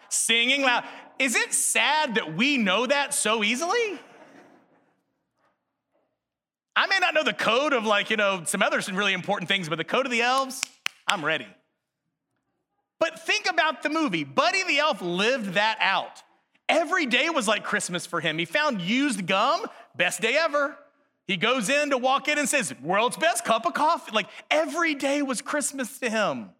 singing 0.08 0.62
loud. 0.62 0.84
Is 1.18 1.34
it 1.34 1.52
sad 1.52 2.14
that 2.14 2.36
we 2.36 2.56
know 2.56 2.86
that 2.86 3.14
so 3.14 3.42
easily? 3.42 3.98
I 6.78 6.86
may 6.86 7.00
not 7.00 7.12
know 7.12 7.24
the 7.24 7.32
code 7.32 7.72
of 7.72 7.84
like, 7.84 8.08
you 8.08 8.16
know, 8.16 8.44
some 8.44 8.62
other 8.62 8.80
really 8.92 9.12
important 9.12 9.48
things, 9.48 9.68
but 9.68 9.78
the 9.78 9.84
code 9.84 10.06
of 10.06 10.12
the 10.12 10.22
elves, 10.22 10.62
I'm 11.08 11.24
ready. 11.24 11.48
But 13.00 13.18
think 13.26 13.50
about 13.50 13.82
the 13.82 13.90
movie. 13.90 14.22
Buddy 14.22 14.62
the 14.62 14.78
Elf 14.78 15.02
lived 15.02 15.54
that 15.54 15.78
out. 15.80 16.22
Every 16.68 17.04
day 17.04 17.30
was 17.30 17.48
like 17.48 17.64
Christmas 17.64 18.06
for 18.06 18.20
him. 18.20 18.38
He 18.38 18.44
found 18.44 18.80
used 18.80 19.26
gum, 19.26 19.66
best 19.96 20.20
day 20.20 20.36
ever. 20.36 20.78
He 21.26 21.36
goes 21.36 21.68
in 21.68 21.90
to 21.90 21.98
walk 21.98 22.28
in 22.28 22.38
and 22.38 22.48
says, 22.48 22.72
World's 22.80 23.16
best 23.16 23.44
cup 23.44 23.66
of 23.66 23.74
coffee. 23.74 24.12
Like 24.12 24.28
every 24.48 24.94
day 24.94 25.20
was 25.20 25.42
Christmas 25.42 25.98
to 25.98 26.08
him. 26.08 26.50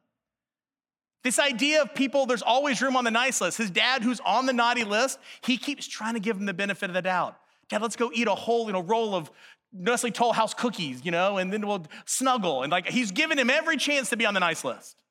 This 1.23 1.39
idea 1.39 1.83
of 1.83 1.95
people, 1.95 2.27
there's 2.27 2.43
always 2.43 2.83
room 2.83 2.97
on 2.97 3.05
the 3.05 3.13
nice 3.13 3.41
list. 3.41 3.57
His 3.59 3.71
dad, 3.71 4.03
who's 4.03 4.19
on 4.27 4.47
the 4.47 4.53
naughty 4.53 4.83
list, 4.83 5.21
he 5.43 5.57
keeps 5.57 5.87
trying 5.87 6.15
to 6.15 6.21
give 6.21 6.37
him 6.37 6.47
the 6.47 6.55
benefit 6.55 6.91
of 6.91 6.95
the 6.95 7.03
doubt. 7.03 7.39
Dad, 7.69 7.83
let's 7.83 7.97
go 7.97 8.11
eat 8.13 8.27
a 8.27 8.35
whole, 8.35 8.67
you 8.67 8.73
know, 8.73 8.83
roll 8.83 9.15
of 9.15 9.31
Nestle 9.73 10.11
Toll 10.11 10.33
House 10.33 10.55
cookies, 10.55 11.05
you 11.05 11.11
know, 11.11 11.37
and 11.37 11.53
then 11.53 11.67
we'll 11.67 11.87
snuggle. 12.07 12.63
And 12.63 12.71
like 12.71 12.89
he's 12.89 13.13
given 13.13 13.39
him 13.39 13.51
every 13.51 13.77
chance 13.77 14.11
to 14.11 14.17
be 14.17 14.27
on 14.27 14.35
the 14.35 14.41
nice 14.41 14.65
list. 14.65 15.03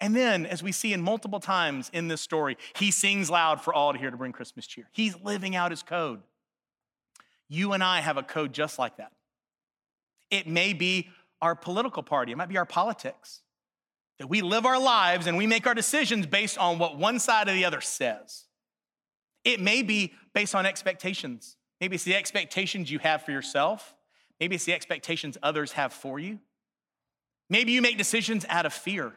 And 0.00 0.14
then, 0.14 0.44
as 0.44 0.62
we 0.62 0.72
see 0.72 0.92
in 0.92 1.00
multiple 1.00 1.40
times 1.40 1.90
in 1.92 2.08
this 2.08 2.20
story, 2.20 2.58
he 2.76 2.90
sings 2.90 3.30
loud 3.30 3.62
for 3.62 3.72
all 3.72 3.92
to 3.92 3.98
hear 3.98 4.10
to 4.10 4.16
bring 4.16 4.32
Christmas 4.32 4.66
cheer. 4.66 4.88
He's 4.92 5.16
living 5.22 5.56
out 5.56 5.70
his 5.70 5.82
code. 5.82 6.20
You 7.48 7.72
and 7.72 7.82
I 7.82 8.00
have 8.00 8.16
a 8.16 8.22
code 8.22 8.52
just 8.52 8.78
like 8.78 8.98
that. 8.98 9.12
It 10.30 10.46
may 10.46 10.74
be 10.74 11.08
our 11.40 11.54
political 11.54 12.02
party, 12.02 12.32
it 12.32 12.36
might 12.36 12.48
be 12.48 12.58
our 12.58 12.66
politics. 12.66 13.40
That 14.18 14.28
we 14.28 14.40
live 14.40 14.64
our 14.64 14.80
lives 14.80 15.26
and 15.26 15.36
we 15.36 15.46
make 15.46 15.66
our 15.66 15.74
decisions 15.74 16.24
based 16.24 16.56
on 16.56 16.78
what 16.78 16.96
one 16.96 17.18
side 17.18 17.48
or 17.48 17.52
the 17.52 17.66
other 17.66 17.82
says. 17.82 18.44
It 19.44 19.60
may 19.60 19.82
be 19.82 20.14
based 20.32 20.54
on 20.54 20.64
expectations. 20.64 21.56
Maybe 21.80 21.96
it's 21.96 22.04
the 22.04 22.14
expectations 22.14 22.90
you 22.90 22.98
have 23.00 23.22
for 23.22 23.32
yourself. 23.32 23.94
Maybe 24.40 24.54
it's 24.56 24.64
the 24.64 24.72
expectations 24.72 25.36
others 25.42 25.72
have 25.72 25.92
for 25.92 26.18
you. 26.18 26.38
Maybe 27.48 27.72
you 27.72 27.82
make 27.82 27.96
decisions 27.96 28.44
out 28.48 28.66
of 28.66 28.72
fear, 28.72 29.12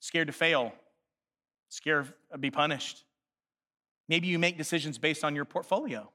scared 0.00 0.26
to 0.26 0.32
fail, 0.32 0.72
scared 1.68 2.12
to 2.30 2.38
be 2.38 2.50
punished. 2.50 3.04
Maybe 4.08 4.28
you 4.28 4.38
make 4.38 4.58
decisions 4.58 4.98
based 4.98 5.24
on 5.24 5.34
your 5.34 5.44
portfolio 5.44 6.10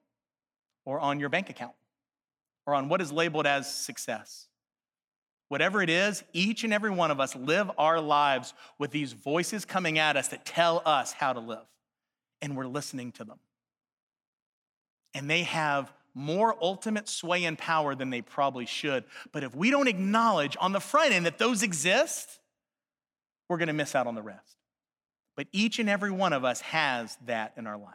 or 0.86 1.00
on 1.00 1.20
your 1.20 1.30
bank 1.30 1.50
account 1.50 1.74
or 2.66 2.76
on 2.76 2.88
what 2.88 3.02
is 3.02 3.12
labeled 3.12 3.48
as 3.48 3.74
success. 3.74 4.48
Whatever 5.50 5.82
it 5.82 5.90
is, 5.90 6.24
each 6.32 6.64
and 6.64 6.74
every 6.74 6.92
one 6.92 7.12
of 7.12 7.20
us 7.20 7.36
live 7.36 7.70
our 7.78 8.00
lives 8.00 8.54
with 8.80 8.92
these 8.92 9.12
voices 9.12 9.66
coming 9.66 10.00
at 10.00 10.16
us 10.16 10.30
that 10.30 10.46
tell 10.46 10.82
us 10.86 11.12
how 11.12 11.34
to 11.34 11.42
live, 11.42 11.66
and 12.42 12.56
we're 12.56 12.68
listening 12.68 13.12
to 13.14 13.26
them. 13.26 13.40
And 15.14 15.30
they 15.30 15.44
have 15.44 15.92
more 16.14 16.56
ultimate 16.62 17.08
sway 17.08 17.46
and 17.46 17.58
power 17.58 17.96
than 17.96 18.10
they 18.10 18.22
probably 18.22 18.66
should. 18.66 19.04
But 19.32 19.44
if 19.44 19.56
we 19.56 19.72
don't 19.72 19.88
acknowledge 19.88 20.58
on 20.60 20.72
the 20.72 20.80
front 20.80 21.14
end 21.14 21.26
that 21.26 21.38
those 21.38 21.64
exist, 21.64 22.40
we're 23.48 23.58
gonna 23.58 23.74
miss 23.74 23.96
out 23.96 24.08
on 24.08 24.16
the 24.16 24.22
rest. 24.22 24.58
But 25.36 25.48
each 25.52 25.80
and 25.80 25.90
every 25.90 26.12
one 26.12 26.34
of 26.34 26.44
us 26.44 26.62
has 26.62 27.18
that 27.26 27.54
in 27.58 27.68
our 27.68 27.78
life. 27.78 27.94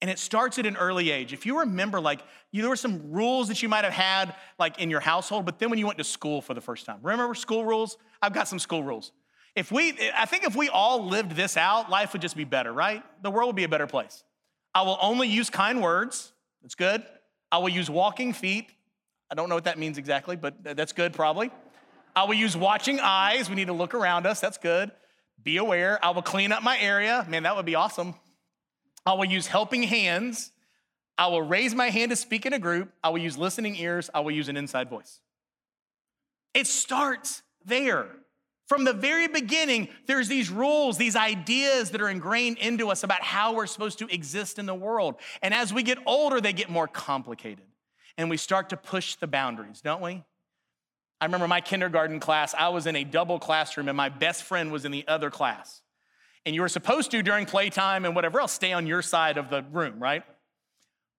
And 0.00 0.10
it 0.10 0.18
starts 0.18 0.58
at 0.58 0.66
an 0.66 0.76
early 0.76 1.10
age. 1.10 1.32
If 1.32 1.44
you 1.44 1.60
remember, 1.60 2.00
like, 2.00 2.20
you, 2.52 2.62
there 2.62 2.70
were 2.70 2.76
some 2.76 3.10
rules 3.10 3.48
that 3.48 3.62
you 3.62 3.68
might 3.68 3.84
have 3.84 3.92
had, 3.92 4.34
like, 4.58 4.78
in 4.78 4.90
your 4.90 5.00
household, 5.00 5.44
but 5.44 5.58
then 5.58 5.70
when 5.70 5.78
you 5.78 5.86
went 5.86 5.98
to 5.98 6.04
school 6.04 6.40
for 6.40 6.54
the 6.54 6.60
first 6.60 6.86
time, 6.86 6.98
remember 7.02 7.34
school 7.34 7.64
rules? 7.64 7.96
I've 8.22 8.32
got 8.32 8.46
some 8.46 8.60
school 8.60 8.84
rules. 8.84 9.10
If 9.56 9.72
we, 9.72 9.94
I 10.14 10.24
think 10.26 10.44
if 10.44 10.54
we 10.54 10.68
all 10.68 11.06
lived 11.06 11.32
this 11.32 11.56
out, 11.56 11.90
life 11.90 12.12
would 12.12 12.22
just 12.22 12.36
be 12.36 12.44
better, 12.44 12.72
right? 12.72 13.02
The 13.22 13.30
world 13.30 13.48
would 13.48 13.56
be 13.56 13.64
a 13.64 13.68
better 13.68 13.88
place. 13.88 14.22
I 14.78 14.82
will 14.82 14.98
only 15.02 15.26
use 15.26 15.50
kind 15.50 15.82
words. 15.82 16.32
That's 16.62 16.76
good. 16.76 17.02
I 17.50 17.58
will 17.58 17.68
use 17.68 17.90
walking 17.90 18.32
feet. 18.32 18.68
I 19.28 19.34
don't 19.34 19.48
know 19.48 19.56
what 19.56 19.64
that 19.64 19.76
means 19.76 19.98
exactly, 19.98 20.36
but 20.36 20.62
that's 20.62 20.92
good 20.92 21.14
probably. 21.14 21.50
I 22.14 22.22
will 22.22 22.34
use 22.34 22.56
watching 22.56 23.00
eyes. 23.00 23.48
We 23.48 23.56
need 23.56 23.66
to 23.66 23.72
look 23.72 23.92
around 23.92 24.24
us. 24.24 24.38
That's 24.38 24.56
good. 24.56 24.92
Be 25.42 25.56
aware. 25.56 25.98
I 26.00 26.10
will 26.10 26.22
clean 26.22 26.52
up 26.52 26.62
my 26.62 26.78
area. 26.78 27.26
Man, 27.28 27.42
that 27.42 27.56
would 27.56 27.66
be 27.66 27.74
awesome. 27.74 28.14
I 29.04 29.14
will 29.14 29.24
use 29.24 29.48
helping 29.48 29.82
hands. 29.82 30.52
I 31.18 31.26
will 31.26 31.42
raise 31.42 31.74
my 31.74 31.90
hand 31.90 32.12
to 32.12 32.16
speak 32.16 32.46
in 32.46 32.52
a 32.52 32.60
group. 32.60 32.92
I 33.02 33.08
will 33.08 33.18
use 33.18 33.36
listening 33.36 33.74
ears. 33.74 34.08
I 34.14 34.20
will 34.20 34.30
use 34.30 34.48
an 34.48 34.56
inside 34.56 34.88
voice. 34.88 35.18
It 36.54 36.68
starts 36.68 37.42
there. 37.64 38.06
From 38.68 38.84
the 38.84 38.92
very 38.92 39.28
beginning, 39.28 39.88
there's 40.06 40.28
these 40.28 40.50
rules, 40.50 40.98
these 40.98 41.16
ideas 41.16 41.90
that 41.90 42.00
are 42.00 42.08
ingrained 42.08 42.58
into 42.58 42.90
us 42.90 43.02
about 43.02 43.22
how 43.22 43.54
we're 43.54 43.66
supposed 43.66 43.98
to 44.00 44.14
exist 44.14 44.58
in 44.58 44.66
the 44.66 44.74
world. 44.74 45.16
And 45.42 45.54
as 45.54 45.72
we 45.72 45.82
get 45.82 45.98
older, 46.06 46.40
they 46.40 46.52
get 46.52 46.68
more 46.70 46.86
complicated. 46.86 47.64
And 48.16 48.28
we 48.28 48.36
start 48.36 48.68
to 48.70 48.76
push 48.76 49.14
the 49.14 49.26
boundaries, 49.26 49.80
don't 49.80 50.02
we? 50.02 50.22
I 51.20 51.24
remember 51.24 51.48
my 51.48 51.60
kindergarten 51.60 52.20
class, 52.20 52.54
I 52.54 52.68
was 52.68 52.86
in 52.86 52.94
a 52.94 53.04
double 53.04 53.38
classroom, 53.38 53.88
and 53.88 53.96
my 53.96 54.08
best 54.08 54.44
friend 54.44 54.70
was 54.70 54.84
in 54.84 54.92
the 54.92 55.06
other 55.08 55.30
class 55.30 55.82
and 56.48 56.54
you 56.54 56.62
were 56.62 56.68
supposed 56.68 57.10
to 57.10 57.22
during 57.22 57.44
playtime 57.44 58.06
and 58.06 58.14
whatever 58.14 58.40
else 58.40 58.52
stay 58.52 58.72
on 58.72 58.86
your 58.86 59.02
side 59.02 59.36
of 59.36 59.50
the 59.50 59.62
room, 59.70 60.02
right? 60.02 60.22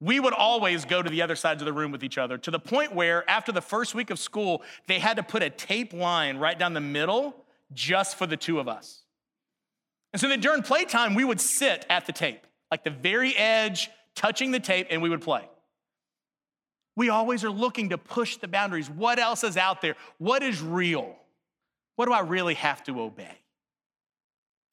We 0.02 0.20
would 0.20 0.34
always 0.34 0.86
go 0.86 1.02
to 1.02 1.10
the 1.10 1.22
other 1.22 1.36
sides 1.36 1.62
of 1.62 1.66
the 1.66 1.74
room 1.74 1.92
with 1.92 2.04
each 2.04 2.18
other 2.18 2.38
to 2.38 2.52
the 2.52 2.60
point 2.60 2.96
where 2.96 3.30
after 3.30 3.52
the 3.52 3.62
first 3.62 3.94
week 3.94 4.10
of 4.10 4.20
school, 4.20 4.62
they 4.88 5.00
had 5.00 5.18
to 5.18 5.24
put 5.24 5.44
a 5.44 5.50
tape 5.50 5.94
line 5.94 6.38
right 6.38 6.58
down 6.58 6.74
the 6.74 6.80
middle 6.80 7.36
just 7.74 8.18
for 8.18 8.26
the 8.26 8.38
two 8.38 8.60
of 8.60 8.68
us. 8.68 9.04
And 10.14 10.22
so 10.22 10.28
then 10.28 10.40
during 10.40 10.64
playtime, 10.64 11.16
we 11.16 11.24
would 11.24 11.42
sit 11.42 11.86
at 11.90 12.06
the 12.06 12.14
tape, 12.14 12.48
like 12.72 12.84
the 12.84 12.90
very 12.90 13.36
edge, 13.36 13.90
touching 14.16 14.52
the 14.52 14.60
tape, 14.60 14.88
and 14.90 15.02
we 15.02 15.10
would 15.10 15.22
play. 15.22 15.48
We 16.96 17.10
always 17.10 17.44
are 17.44 17.52
looking 17.52 17.90
to 17.90 17.98
push 17.98 18.38
the 18.38 18.48
boundaries. 18.48 18.90
What 18.90 19.20
else 19.20 19.44
is 19.44 19.58
out 19.58 19.82
there? 19.82 19.96
What 20.18 20.44
is 20.44 20.62
real? 20.62 21.16
What 21.96 22.06
do 22.06 22.14
I 22.14 22.22
really 22.22 22.56
have 22.56 22.84
to 22.86 23.02
obey? 23.02 23.38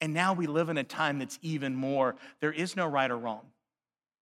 And 0.01 0.13
now 0.13 0.33
we 0.33 0.47
live 0.47 0.69
in 0.69 0.77
a 0.77 0.83
time 0.83 1.19
that's 1.19 1.39
even 1.41 1.75
more 1.75 2.15
there 2.39 2.51
is 2.51 2.75
no 2.75 2.87
right 2.87 3.09
or 3.09 3.17
wrong, 3.17 3.41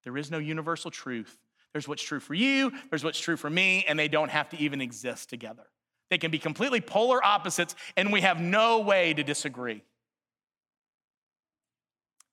there 0.06 0.16
is 0.16 0.30
no 0.30 0.38
universal 0.38 0.88
truth. 0.88 1.36
There's 1.72 1.88
what's 1.88 2.02
true 2.02 2.20
for 2.20 2.32
you, 2.32 2.72
there's 2.90 3.02
what's 3.02 3.18
true 3.18 3.36
for 3.36 3.50
me, 3.50 3.84
and 3.88 3.98
they 3.98 4.06
don't 4.06 4.30
have 4.30 4.48
to 4.50 4.58
even 4.58 4.80
exist 4.80 5.28
together. 5.28 5.64
They 6.10 6.18
can 6.18 6.30
be 6.30 6.38
completely 6.38 6.80
polar 6.80 7.22
opposites, 7.24 7.74
and 7.96 8.12
we 8.12 8.20
have 8.20 8.40
no 8.40 8.78
way 8.78 9.14
to 9.14 9.24
disagree. 9.24 9.82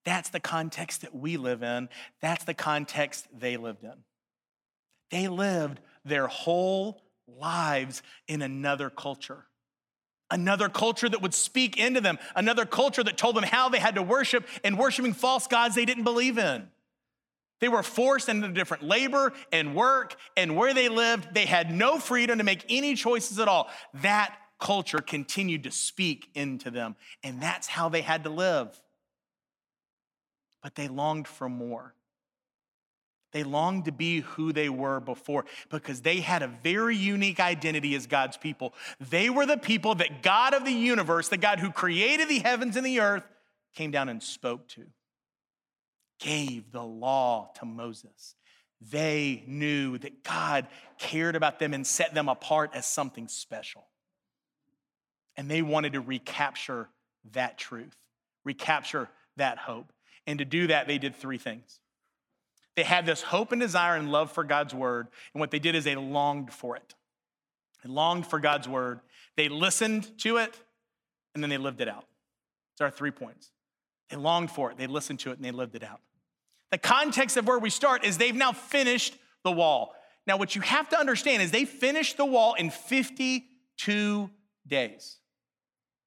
That's 0.05 0.29
the 0.29 0.39
context 0.39 1.01
that 1.01 1.15
we 1.15 1.37
live 1.37 1.63
in. 1.63 1.89
That's 2.21 2.43
the 2.43 2.53
context 2.53 3.27
they 3.35 3.57
lived 3.57 3.83
in. 3.83 3.95
They 5.09 5.27
lived 5.27 5.79
their 6.05 6.27
whole 6.27 7.01
lives 7.27 8.03
in 8.27 8.43
another 8.43 8.91
culture 8.91 9.45
another 10.33 10.67
culture 10.67 11.07
that 11.07 11.21
would 11.21 11.33
speak 11.33 11.77
into 11.77 12.01
them, 12.01 12.17
another 12.35 12.65
culture 12.65 13.03
that 13.03 13.17
told 13.17 13.35
them 13.35 13.43
how 13.43 13.69
they 13.69 13.77
had 13.77 13.95
to 13.95 14.01
worship 14.01 14.47
and 14.63 14.77
worshiping 14.77 15.13
false 15.13 15.47
gods 15.47 15.75
they 15.75 15.85
didn't 15.85 16.03
believe 16.03 16.37
in. 16.37 16.67
They 17.63 17.69
were 17.69 17.81
forced 17.81 18.27
into 18.27 18.49
different 18.49 18.83
labor 18.83 19.31
and 19.53 19.73
work, 19.73 20.17
and 20.35 20.57
where 20.57 20.73
they 20.73 20.89
lived, 20.89 21.33
they 21.33 21.45
had 21.45 21.73
no 21.73 21.97
freedom 21.97 22.39
to 22.39 22.43
make 22.43 22.65
any 22.67 22.93
choices 22.93 23.39
at 23.39 23.47
all. 23.47 23.69
That 24.01 24.35
culture 24.59 24.97
continued 24.97 25.63
to 25.63 25.71
speak 25.71 26.27
into 26.35 26.71
them, 26.71 26.97
and 27.23 27.41
that's 27.41 27.67
how 27.67 27.87
they 27.87 28.01
had 28.01 28.25
to 28.25 28.29
live. 28.29 28.77
But 30.61 30.75
they 30.75 30.89
longed 30.89 31.25
for 31.25 31.47
more. 31.47 31.93
They 33.31 33.45
longed 33.45 33.85
to 33.85 33.93
be 33.93 34.19
who 34.19 34.51
they 34.51 34.67
were 34.67 34.99
before 34.99 35.45
because 35.69 36.01
they 36.01 36.19
had 36.19 36.43
a 36.43 36.47
very 36.47 36.97
unique 36.97 37.39
identity 37.39 37.95
as 37.95 38.07
God's 38.07 38.35
people. 38.35 38.73
They 38.99 39.29
were 39.29 39.45
the 39.45 39.55
people 39.55 39.95
that 39.95 40.21
God 40.21 40.53
of 40.53 40.65
the 40.65 40.73
universe, 40.73 41.29
the 41.29 41.37
God 41.37 41.61
who 41.61 41.71
created 41.71 42.27
the 42.27 42.39
heavens 42.39 42.75
and 42.75 42.85
the 42.85 42.99
earth, 42.99 43.23
came 43.73 43.91
down 43.91 44.09
and 44.09 44.21
spoke 44.21 44.67
to, 44.67 44.85
gave 46.19 46.71
the 46.71 46.83
law 46.83 47.51
to 47.59 47.65
Moses. 47.65 48.35
They 48.81 49.43
knew 49.47 49.97
that 49.99 50.23
God 50.23 50.67
cared 50.97 51.35
about 51.35 51.59
them 51.59 51.73
and 51.73 51.85
set 51.85 52.13
them 52.13 52.27
apart 52.27 52.71
as 52.73 52.85
something 52.85 53.27
special. 53.27 53.85
And 55.35 55.49
they 55.49 55.61
wanted 55.61 55.93
to 55.93 56.01
recapture 56.01 56.89
that 57.31 57.57
truth, 57.57 57.95
recapture 58.43 59.09
that 59.37 59.57
hope. 59.57 59.91
And 60.27 60.39
to 60.39 60.45
do 60.45 60.67
that, 60.67 60.87
they 60.87 60.97
did 60.97 61.15
three 61.15 61.37
things. 61.37 61.79
They 62.75 62.83
had 62.83 63.05
this 63.05 63.21
hope 63.21 63.51
and 63.51 63.61
desire 63.61 63.95
and 63.95 64.11
love 64.11 64.31
for 64.31 64.43
God's 64.43 64.73
word. 64.73 65.07
And 65.33 65.39
what 65.39 65.51
they 65.51 65.59
did 65.59 65.75
is 65.75 65.83
they 65.83 65.95
longed 65.95 66.51
for 66.51 66.75
it. 66.75 66.95
They 67.83 67.89
longed 67.89 68.27
for 68.27 68.39
God's 68.39 68.67
word. 68.67 68.99
They 69.35 69.49
listened 69.49 70.17
to 70.19 70.37
it, 70.37 70.59
and 71.33 71.43
then 71.43 71.49
they 71.49 71.57
lived 71.57 71.81
it 71.81 71.87
out. 71.87 72.05
It's 72.73 72.81
our 72.81 72.91
three 72.91 73.11
points. 73.11 73.51
They 74.13 74.19
longed 74.19 74.51
for 74.51 74.69
it, 74.69 74.77
they 74.77 74.85
listened 74.85 75.21
to 75.21 75.31
it, 75.31 75.37
and 75.37 75.43
they 75.43 75.49
lived 75.49 75.73
it 75.73 75.81
out. 75.81 75.99
The 76.69 76.77
context 76.77 77.35
of 77.35 77.47
where 77.47 77.57
we 77.57 77.71
start 77.71 78.05
is 78.05 78.19
they've 78.19 78.35
now 78.35 78.51
finished 78.51 79.17
the 79.43 79.51
wall. 79.51 79.95
Now, 80.27 80.37
what 80.37 80.55
you 80.55 80.61
have 80.61 80.87
to 80.89 80.99
understand 80.99 81.41
is 81.41 81.49
they 81.49 81.65
finished 81.65 82.17
the 82.17 82.25
wall 82.25 82.53
in 82.53 82.69
52 82.69 84.29
days. 84.67 85.17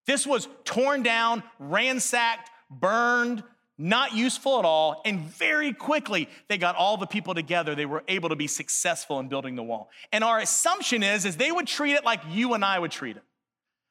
This 0.07 0.25
was 0.25 0.47
torn 0.63 1.03
down, 1.03 1.43
ransacked, 1.59 2.49
burned, 2.71 3.43
not 3.77 4.15
useful 4.15 4.61
at 4.61 4.65
all, 4.65 5.03
and 5.05 5.19
very 5.23 5.73
quickly 5.73 6.29
they 6.47 6.59
got 6.59 6.77
all 6.77 6.97
the 6.99 7.09
people 7.09 7.35
together. 7.35 7.75
They 7.75 7.87
were 7.87 8.05
able 8.07 8.29
to 8.29 8.37
be 8.37 8.47
successful 8.47 9.19
in 9.19 9.27
building 9.27 9.57
the 9.57 9.65
wall. 9.65 9.91
And 10.13 10.23
our 10.23 10.39
assumption 10.39 11.03
is, 11.03 11.25
is 11.25 11.37
they 11.37 11.51
would 11.51 11.67
treat 11.67 11.95
it 11.95 12.05
like 12.05 12.21
you 12.31 12.55
and 12.55 12.65
I 12.65 12.79
would 12.79 12.93
treat 12.93 13.17
it. 13.17 13.25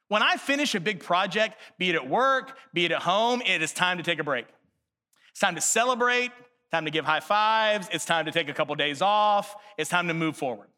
When 0.08 0.22
I 0.22 0.38
finish 0.38 0.76
a 0.76 0.80
big 0.80 1.00
project, 1.00 1.58
be 1.78 1.90
it 1.90 1.96
at 1.96 2.08
work, 2.08 2.58
be 2.74 2.86
it 2.86 2.92
at 2.92 3.02
home, 3.02 3.42
it 3.46 3.62
is 3.62 3.74
time 3.74 3.98
to 3.98 4.04
take 4.04 4.20
a 4.20 4.24
break. 4.24 4.46
It's 5.32 5.40
time 5.40 5.56
to 5.56 5.62
celebrate, 5.62 6.32
time 6.72 6.86
to 6.86 6.92
give 6.92 7.06
high 7.06 7.20
fives, 7.20 7.90
it's 7.92 8.06
time 8.06 8.26
to 8.26 8.32
take 8.32 8.48
a 8.50 8.54
couple 8.54 8.76
days 8.76 9.02
off, 9.02 9.56
it's 9.78 9.90
time 9.90 10.08
to 10.08 10.14
move 10.14 10.38
forward. 10.38 10.70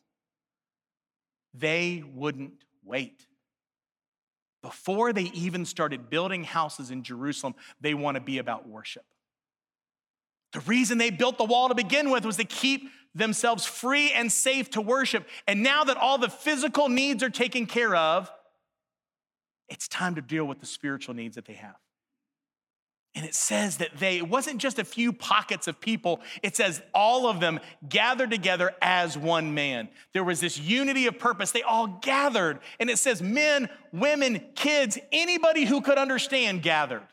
They 1.54 2.04
wouldn't 2.14 2.54
wait. 2.84 3.26
Before 4.62 5.14
they 5.14 5.24
even 5.34 5.66
started 5.66 6.10
building 6.10 6.44
houses 6.44 6.90
in 6.90 7.04
Jerusalem, 7.04 7.56
they 7.82 7.94
want 7.94 8.16
to 8.16 8.22
be 8.22 8.38
about 8.38 8.68
worship. 8.68 9.06
The 10.54 10.60
reason 10.62 10.98
they 10.98 11.10
built 11.10 11.38
the 11.38 11.44
wall 11.44 11.70
to 11.70 11.76
begin 11.76 12.10
with 12.10 12.26
was 12.26 12.38
to 12.38 12.44
keep 12.44 12.90
themselves 13.14 13.66
free 13.66 14.12
and 14.12 14.32
safe 14.32 14.70
to 14.72 14.82
worship. 14.82 15.28
And 15.48 15.64
now 15.64 15.84
that 15.84 15.98
all 15.98 16.18
the 16.18 16.30
physical 16.30 16.90
needs 16.90 17.22
are 17.24 17.30
taken 17.30 17.66
care 17.66 17.96
of, 17.96 18.32
it's 19.70 19.88
time 19.88 20.16
to 20.16 20.22
deal 20.22 20.46
with 20.46 20.60
the 20.60 20.66
spiritual 20.66 21.14
needs 21.14 21.36
that 21.36 21.46
they 21.46 21.54
have. 21.54 21.76
And 23.16 23.26
it 23.26 23.34
says 23.34 23.78
that 23.78 23.98
they, 23.98 24.18
it 24.18 24.30
wasn't 24.30 24.60
just 24.62 24.78
a 24.78 24.84
few 24.84 25.12
pockets 25.12 25.68
of 25.68 25.82
people, 25.82 26.22
it 26.44 26.56
says 26.56 26.84
all 26.94 27.28
of 27.28 27.40
them 27.40 27.60
gathered 27.90 28.30
together 28.30 28.76
as 28.80 29.18
one 29.18 29.56
man. 29.56 29.90
There 30.14 30.24
was 30.24 30.40
this 30.40 30.60
unity 30.60 31.08
of 31.08 31.18
purpose. 31.18 31.52
They 31.52 31.64
all 31.64 32.00
gathered. 32.04 32.60
And 32.80 32.92
it 32.92 33.00
says 33.00 33.20
men, 33.20 33.70
women, 33.92 34.46
kids, 34.54 35.00
anybody 35.12 35.66
who 35.66 35.82
could 35.82 35.98
understand 35.98 36.62
gathered. 36.62 37.08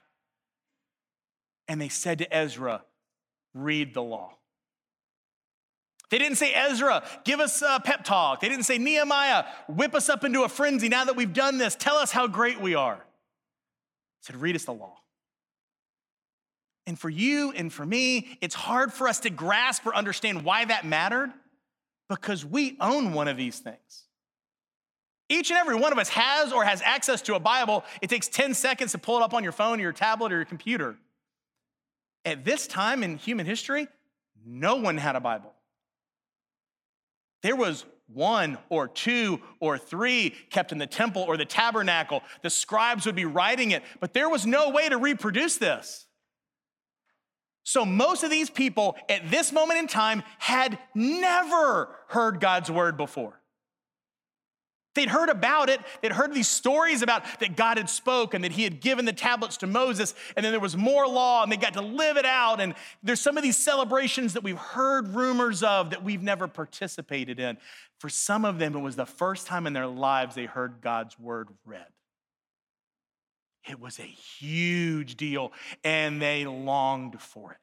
And 1.69 1.81
they 1.81 1.89
said 1.89 2.19
to 2.19 2.37
Ezra, 2.37 2.83
read 3.55 3.95
the 3.95 4.03
law. 4.03 4.37
They 6.15 6.19
didn't 6.19 6.39
say, 6.39 6.53
Ezra, 6.55 7.03
give 7.25 7.41
us 7.41 7.61
a 7.61 7.81
pep 7.81 8.05
talk. 8.05 8.39
They 8.41 8.49
didn't 8.49 8.67
say, 8.67 8.79
Nehemiah, 8.79 9.47
whip 9.67 9.97
us 9.97 10.09
up 10.09 10.23
into 10.23 10.45
a 10.45 10.49
frenzy 10.49 10.89
now 10.89 11.07
that 11.07 11.17
we've 11.17 11.33
done 11.33 11.59
this. 11.59 11.75
Tell 11.75 11.97
us 11.97 12.13
how 12.13 12.29
great 12.29 12.61
we 12.61 12.77
are. 12.77 12.95
They 12.95 13.03
said, 14.21 14.37
read 14.37 14.55
us 14.55 14.65
the 14.65 14.75
law. 14.75 14.99
And 16.87 16.97
for 16.97 17.11
you 17.11 17.51
and 17.51 17.73
for 17.73 17.85
me, 17.85 18.39
it's 18.41 18.55
hard 18.55 18.93
for 18.93 19.09
us 19.09 19.19
to 19.21 19.31
grasp 19.31 19.85
or 19.87 19.93
understand 19.93 20.45
why 20.45 20.65
that 20.67 20.87
mattered 20.87 21.33
because 22.09 22.47
we 22.47 22.77
own 22.81 23.13
one 23.13 23.27
of 23.27 23.37
these 23.37 23.59
things. 23.59 24.05
Each 25.29 25.51
and 25.51 25.59
every 25.59 25.75
one 25.75 25.91
of 25.91 25.99
us 25.99 26.11
has 26.11 26.53
or 26.53 26.63
has 26.63 26.81
access 26.83 27.23
to 27.23 27.35
a 27.35 27.41
Bible. 27.41 27.83
It 28.01 28.09
takes 28.09 28.29
10 28.29 28.55
seconds 28.55 28.93
to 28.93 28.99
pull 28.99 29.17
it 29.17 29.25
up 29.25 29.35
on 29.35 29.43
your 29.43 29.51
phone 29.51 29.81
or 29.81 29.83
your 29.83 29.93
tablet 29.93 30.33
or 30.33 30.37
your 30.37 30.45
computer. 30.45 30.95
At 32.25 32.45
this 32.45 32.69
time 32.69 33.03
in 33.03 33.17
human 33.17 33.47
history, 33.47 33.89
no 34.47 34.77
one 34.77 34.97
had 34.97 35.17
a 35.17 35.21
Bible. 35.21 35.54
There 37.45 37.55
was 37.55 37.85
one 38.07 38.57
or 38.71 38.89
two 38.89 39.39
or 39.61 39.77
three 39.77 40.31
kept 40.49 40.73
in 40.73 40.79
the 40.79 40.87
temple 40.87 41.23
or 41.23 41.37
the 41.37 41.45
tabernacle. 41.45 42.23
The 42.41 42.49
scribes 42.49 43.05
would 43.05 43.15
be 43.15 43.27
writing 43.27 43.73
it, 43.73 43.83
but 44.01 44.15
there 44.15 44.31
was 44.31 44.47
no 44.47 44.71
way 44.71 44.89
to 44.89 44.97
reproduce 44.97 45.59
this. 45.59 46.07
So, 47.63 47.85
most 47.85 48.25
of 48.25 48.31
these 48.31 48.49
people 48.49 48.97
at 49.11 49.31
this 49.31 49.53
moment 49.53 49.79
in 49.79 49.89
time 49.89 50.23
had 50.39 50.79
never 50.95 51.95
heard 52.09 52.41
God's 52.41 52.71
word 52.71 52.97
before. 52.97 53.39
They'd 54.95 55.09
heard 55.09 55.29
about 55.29 55.69
it. 55.69 55.81
They'd 56.01 56.13
heard 56.13 56.33
these 56.33 56.49
stories 56.49 57.03
about 57.03 57.25
that 57.41 57.57
God 57.57 57.77
had 57.79 57.91
spoken, 57.91 58.39
and 58.39 58.45
that 58.45 58.53
he 58.53 58.65
had 58.65 58.81
given 58.81 59.05
the 59.05 59.13
tablets 59.13 59.57
to 59.59 59.67
Moses, 59.67 60.15
and 60.37 60.45
then 60.45 60.53
there 60.53 60.61
was 60.61 60.77
more 60.77 61.07
law, 61.09 61.43
and 61.43 61.51
they 61.51 61.57
got 61.57 61.75
to 61.75 61.83
live 61.83 62.17
it 62.17 62.25
out. 62.25 62.61
And 62.61 62.75
there's 63.03 63.21
some 63.21 63.37
of 63.37 63.43
these 63.43 63.57
celebrations 63.57 64.35
that 64.35 64.43
we've 64.43 64.57
heard 64.57 65.09
rumors 65.09 65.63
of 65.63 65.91
that 65.91 66.05
we've 66.05 66.23
never 66.23 66.47
participated 66.47 67.41
in. 67.41 67.59
For 67.99 68.09
some 68.09 68.45
of 68.45 68.59
them, 68.59 68.75
it 68.77 68.81
was 68.81 68.97
the 68.97 69.07
first 69.07 69.47
time 69.47 69.67
in 69.67 69.73
their 69.73 69.87
lives 69.87 70.35
they 70.35 70.47
heard 70.47 70.81
God's 70.81 71.19
word 71.19 71.49
read. 71.65 71.87
It 73.69 73.81
was 73.81 73.99
a 73.99 74.03
huge 74.03 75.17
deal, 75.17 75.53
and 75.83 76.21
they 76.21 76.45
longed 76.45 77.21
for 77.21 77.53
it. 77.53 77.59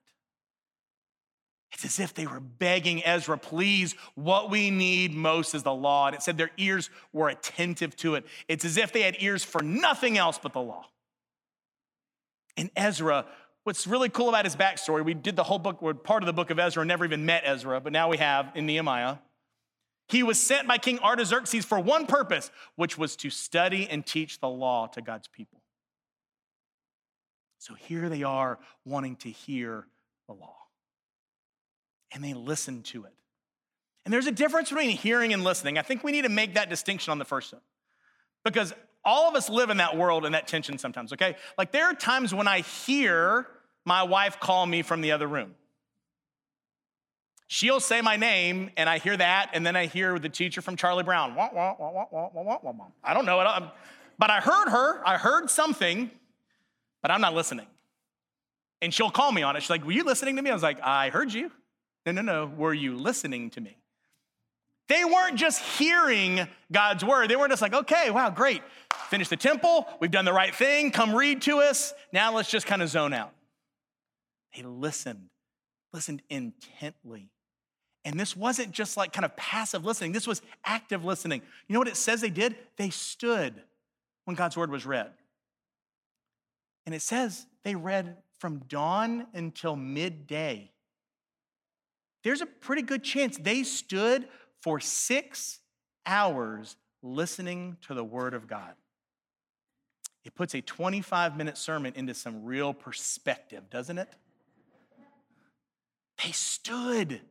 It's 1.71 1.85
as 1.85 1.99
if 1.99 2.13
they 2.13 2.27
were 2.27 2.39
begging 2.39 3.03
Ezra, 3.05 3.37
please, 3.37 3.95
what 4.15 4.49
we 4.49 4.69
need 4.69 5.13
most 5.13 5.55
is 5.55 5.63
the 5.63 5.73
law. 5.73 6.07
And 6.07 6.15
it 6.15 6.21
said 6.21 6.37
their 6.37 6.51
ears 6.57 6.89
were 7.13 7.29
attentive 7.29 7.95
to 7.97 8.15
it. 8.15 8.25
It's 8.47 8.65
as 8.65 8.77
if 8.77 8.91
they 8.91 9.01
had 9.01 9.15
ears 9.19 9.43
for 9.43 9.61
nothing 9.61 10.17
else 10.17 10.37
but 10.37 10.53
the 10.53 10.61
law. 10.61 10.85
And 12.57 12.69
Ezra, 12.75 13.25
what's 13.63 13.87
really 13.87 14.09
cool 14.09 14.27
about 14.27 14.43
his 14.43 14.55
backstory, 14.55 15.03
we 15.05 15.13
did 15.13 15.37
the 15.37 15.43
whole 15.43 15.59
book, 15.59 16.03
part 16.03 16.23
of 16.23 16.27
the 16.27 16.33
book 16.33 16.49
of 16.49 16.59
Ezra, 16.59 16.83
never 16.83 17.05
even 17.05 17.25
met 17.25 17.43
Ezra, 17.45 17.79
but 17.79 17.93
now 17.93 18.09
we 18.09 18.17
have 18.17 18.51
in 18.53 18.65
Nehemiah. 18.65 19.17
He 20.09 20.23
was 20.23 20.45
sent 20.45 20.67
by 20.67 20.77
King 20.77 20.99
Artaxerxes 20.99 21.63
for 21.63 21.79
one 21.79 22.05
purpose, 22.05 22.51
which 22.75 22.97
was 22.97 23.15
to 23.17 23.29
study 23.29 23.87
and 23.89 24.05
teach 24.05 24.41
the 24.41 24.49
law 24.49 24.87
to 24.87 25.01
God's 25.01 25.29
people. 25.29 25.61
So 27.59 27.75
here 27.75 28.09
they 28.09 28.23
are 28.23 28.59
wanting 28.85 29.15
to 29.17 29.29
hear 29.29 29.87
the 30.27 30.33
law 30.33 30.60
and 32.11 32.23
they 32.23 32.33
listened 32.33 32.85
to 32.85 33.05
it. 33.05 33.13
And 34.05 34.13
there's 34.13 34.27
a 34.27 34.31
difference 34.31 34.69
between 34.69 34.89
hearing 34.89 35.33
and 35.33 35.43
listening. 35.43 35.77
I 35.77 35.83
think 35.83 36.03
we 36.03 36.11
need 36.11 36.23
to 36.23 36.29
make 36.29 36.55
that 36.55 36.69
distinction 36.69 37.11
on 37.11 37.19
the 37.19 37.25
first 37.25 37.53
one 37.53 37.61
because 38.43 38.73
all 39.03 39.29
of 39.29 39.35
us 39.35 39.49
live 39.49 39.69
in 39.69 39.77
that 39.77 39.97
world 39.97 40.25
and 40.25 40.33
that 40.35 40.47
tension 40.47 40.77
sometimes, 40.77 41.13
okay? 41.13 41.35
Like 41.57 41.71
there 41.71 41.85
are 41.85 41.93
times 41.93 42.33
when 42.33 42.47
I 42.47 42.61
hear 42.61 43.47
my 43.85 44.03
wife 44.03 44.39
call 44.39 44.65
me 44.65 44.81
from 44.81 45.01
the 45.01 45.11
other 45.11 45.27
room. 45.27 45.55
She'll 47.47 47.81
say 47.81 47.99
my 48.01 48.15
name, 48.15 48.69
and 48.77 48.89
I 48.89 48.97
hear 48.97 49.17
that, 49.17 49.49
and 49.53 49.65
then 49.65 49.75
I 49.75 49.87
hear 49.87 50.17
the 50.17 50.29
teacher 50.29 50.61
from 50.61 50.77
Charlie 50.77 51.03
Brown. 51.03 51.35
Wah, 51.35 51.49
wah, 51.53 51.75
wah, 51.77 52.87
I 53.03 53.13
don't 53.13 53.25
know 53.25 53.41
it, 53.41 53.63
but 54.17 54.29
I 54.29 54.39
heard 54.39 54.69
her. 54.69 55.05
I 55.05 55.17
heard 55.17 55.49
something, 55.49 56.09
but 57.01 57.11
I'm 57.11 57.19
not 57.19 57.33
listening. 57.33 57.67
And 58.81 58.93
she'll 58.93 59.11
call 59.11 59.33
me 59.33 59.43
on 59.43 59.57
it. 59.57 59.63
She's 59.63 59.69
like, 59.69 59.85
Were 59.85 59.91
you 59.91 60.05
listening 60.05 60.37
to 60.37 60.41
me? 60.41 60.49
I 60.49 60.53
was 60.53 60.63
like, 60.63 60.79
I 60.81 61.09
heard 61.09 61.33
you. 61.33 61.51
No, 62.05 62.11
no, 62.11 62.21
no. 62.21 62.45
Were 62.45 62.73
you 62.73 62.95
listening 62.95 63.49
to 63.51 63.61
me? 63.61 63.77
They 64.87 65.05
weren't 65.05 65.37
just 65.37 65.61
hearing 65.61 66.47
God's 66.71 67.05
word. 67.05 67.29
They 67.29 67.35
weren't 67.35 67.51
just 67.51 67.61
like, 67.61 67.73
okay, 67.73 68.09
wow, 68.09 68.29
great. 68.29 68.61
Finish 69.09 69.29
the 69.29 69.37
temple. 69.37 69.87
We've 70.01 70.11
done 70.11 70.25
the 70.25 70.33
right 70.33 70.53
thing. 70.53 70.91
Come 70.91 71.15
read 71.15 71.41
to 71.43 71.59
us. 71.59 71.93
Now 72.11 72.35
let's 72.35 72.49
just 72.49 72.65
kind 72.65 72.81
of 72.81 72.89
zone 72.89 73.13
out. 73.13 73.31
They 74.55 74.63
listened, 74.63 75.29
listened 75.93 76.21
intently. 76.29 77.29
And 78.03 78.19
this 78.19 78.35
wasn't 78.35 78.71
just 78.71 78.97
like 78.97 79.13
kind 79.13 79.23
of 79.23 79.35
passive 79.37 79.85
listening, 79.85 80.11
this 80.11 80.27
was 80.27 80.41
active 80.65 81.05
listening. 81.05 81.41
You 81.67 81.73
know 81.73 81.79
what 81.79 81.87
it 81.87 81.95
says 81.95 82.19
they 82.19 82.29
did? 82.29 82.55
They 82.77 82.89
stood 82.89 83.53
when 84.25 84.35
God's 84.35 84.57
word 84.57 84.71
was 84.71 84.85
read. 84.85 85.11
And 86.85 86.95
it 86.95 87.01
says 87.01 87.45
they 87.63 87.75
read 87.75 88.17
from 88.39 88.57
dawn 88.67 89.27
until 89.33 89.75
midday 89.75 90.71
there's 92.23 92.41
a 92.41 92.45
pretty 92.45 92.81
good 92.81 93.03
chance 93.03 93.37
they 93.37 93.63
stood 93.63 94.27
for 94.61 94.79
six 94.79 95.59
hours 96.05 96.75
listening 97.01 97.77
to 97.87 97.93
the 97.93 98.03
Word 98.03 98.33
of 98.33 98.47
God. 98.47 98.73
It 100.23 100.35
puts 100.35 100.53
a 100.53 100.61
25 100.61 101.35
minute 101.35 101.57
sermon 101.57 101.93
into 101.95 102.13
some 102.13 102.43
real 102.43 102.73
perspective, 102.73 103.69
doesn't 103.69 103.97
it? 103.97 104.09
They 106.23 106.31
stood 106.31 107.21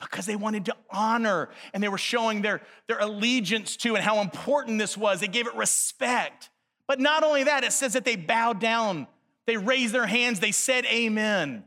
because 0.00 0.26
they 0.26 0.36
wanted 0.36 0.64
to 0.66 0.76
honor 0.90 1.50
and 1.72 1.82
they 1.82 1.88
were 1.88 1.98
showing 1.98 2.42
their, 2.42 2.60
their 2.88 2.98
allegiance 2.98 3.76
to 3.78 3.94
and 3.94 4.04
how 4.04 4.20
important 4.20 4.78
this 4.78 4.96
was. 4.96 5.20
They 5.20 5.28
gave 5.28 5.46
it 5.46 5.54
respect. 5.54 6.50
But 6.86 6.98
not 7.00 7.22
only 7.22 7.44
that, 7.44 7.64
it 7.64 7.72
says 7.72 7.92
that 7.94 8.04
they 8.04 8.16
bowed 8.16 8.60
down, 8.60 9.06
they 9.46 9.56
raised 9.56 9.94
their 9.94 10.06
hands, 10.06 10.40
they 10.40 10.52
said 10.52 10.84
amen. 10.86 11.64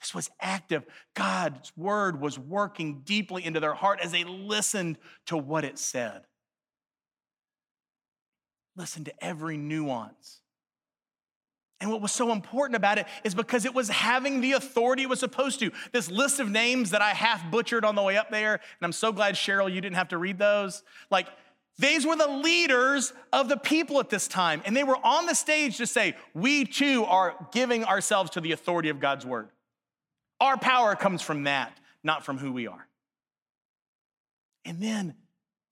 This 0.00 0.14
was 0.14 0.30
active. 0.40 0.84
God's 1.14 1.72
word 1.76 2.20
was 2.20 2.38
working 2.38 3.02
deeply 3.04 3.44
into 3.44 3.60
their 3.60 3.74
heart 3.74 4.00
as 4.02 4.12
they 4.12 4.24
listened 4.24 4.98
to 5.26 5.36
what 5.36 5.64
it 5.64 5.78
said. 5.78 6.22
Listen 8.76 9.04
to 9.04 9.24
every 9.24 9.56
nuance. 9.56 10.40
And 11.80 11.90
what 11.90 12.00
was 12.00 12.12
so 12.12 12.32
important 12.32 12.76
about 12.76 12.98
it 12.98 13.06
is 13.22 13.34
because 13.34 13.64
it 13.64 13.74
was 13.74 13.88
having 13.88 14.40
the 14.40 14.52
authority 14.52 15.02
it 15.02 15.08
was 15.08 15.20
supposed 15.20 15.60
to. 15.60 15.70
This 15.92 16.10
list 16.10 16.40
of 16.40 16.50
names 16.50 16.90
that 16.90 17.02
I 17.02 17.10
half 17.10 17.50
butchered 17.50 17.84
on 17.84 17.94
the 17.94 18.02
way 18.02 18.16
up 18.16 18.30
there, 18.30 18.54
and 18.54 18.82
I'm 18.82 18.92
so 18.92 19.12
glad, 19.12 19.34
Cheryl, 19.34 19.72
you 19.72 19.80
didn't 19.80 19.96
have 19.96 20.08
to 20.08 20.18
read 20.18 20.38
those. 20.38 20.82
Like, 21.10 21.28
these 21.78 22.04
were 22.04 22.16
the 22.16 22.26
leaders 22.26 23.12
of 23.32 23.48
the 23.48 23.56
people 23.56 24.00
at 24.00 24.10
this 24.10 24.26
time, 24.26 24.60
and 24.64 24.76
they 24.76 24.82
were 24.82 24.98
on 25.04 25.26
the 25.26 25.34
stage 25.34 25.76
to 25.76 25.86
say, 25.86 26.16
We 26.34 26.64
too 26.64 27.04
are 27.04 27.36
giving 27.52 27.84
ourselves 27.84 28.30
to 28.30 28.40
the 28.40 28.50
authority 28.50 28.88
of 28.88 28.98
God's 28.98 29.24
word. 29.24 29.48
Our 30.40 30.56
power 30.56 30.94
comes 30.94 31.22
from 31.22 31.44
that, 31.44 31.76
not 32.02 32.24
from 32.24 32.38
who 32.38 32.52
we 32.52 32.66
are. 32.66 32.86
And 34.64 34.80
then 34.80 35.14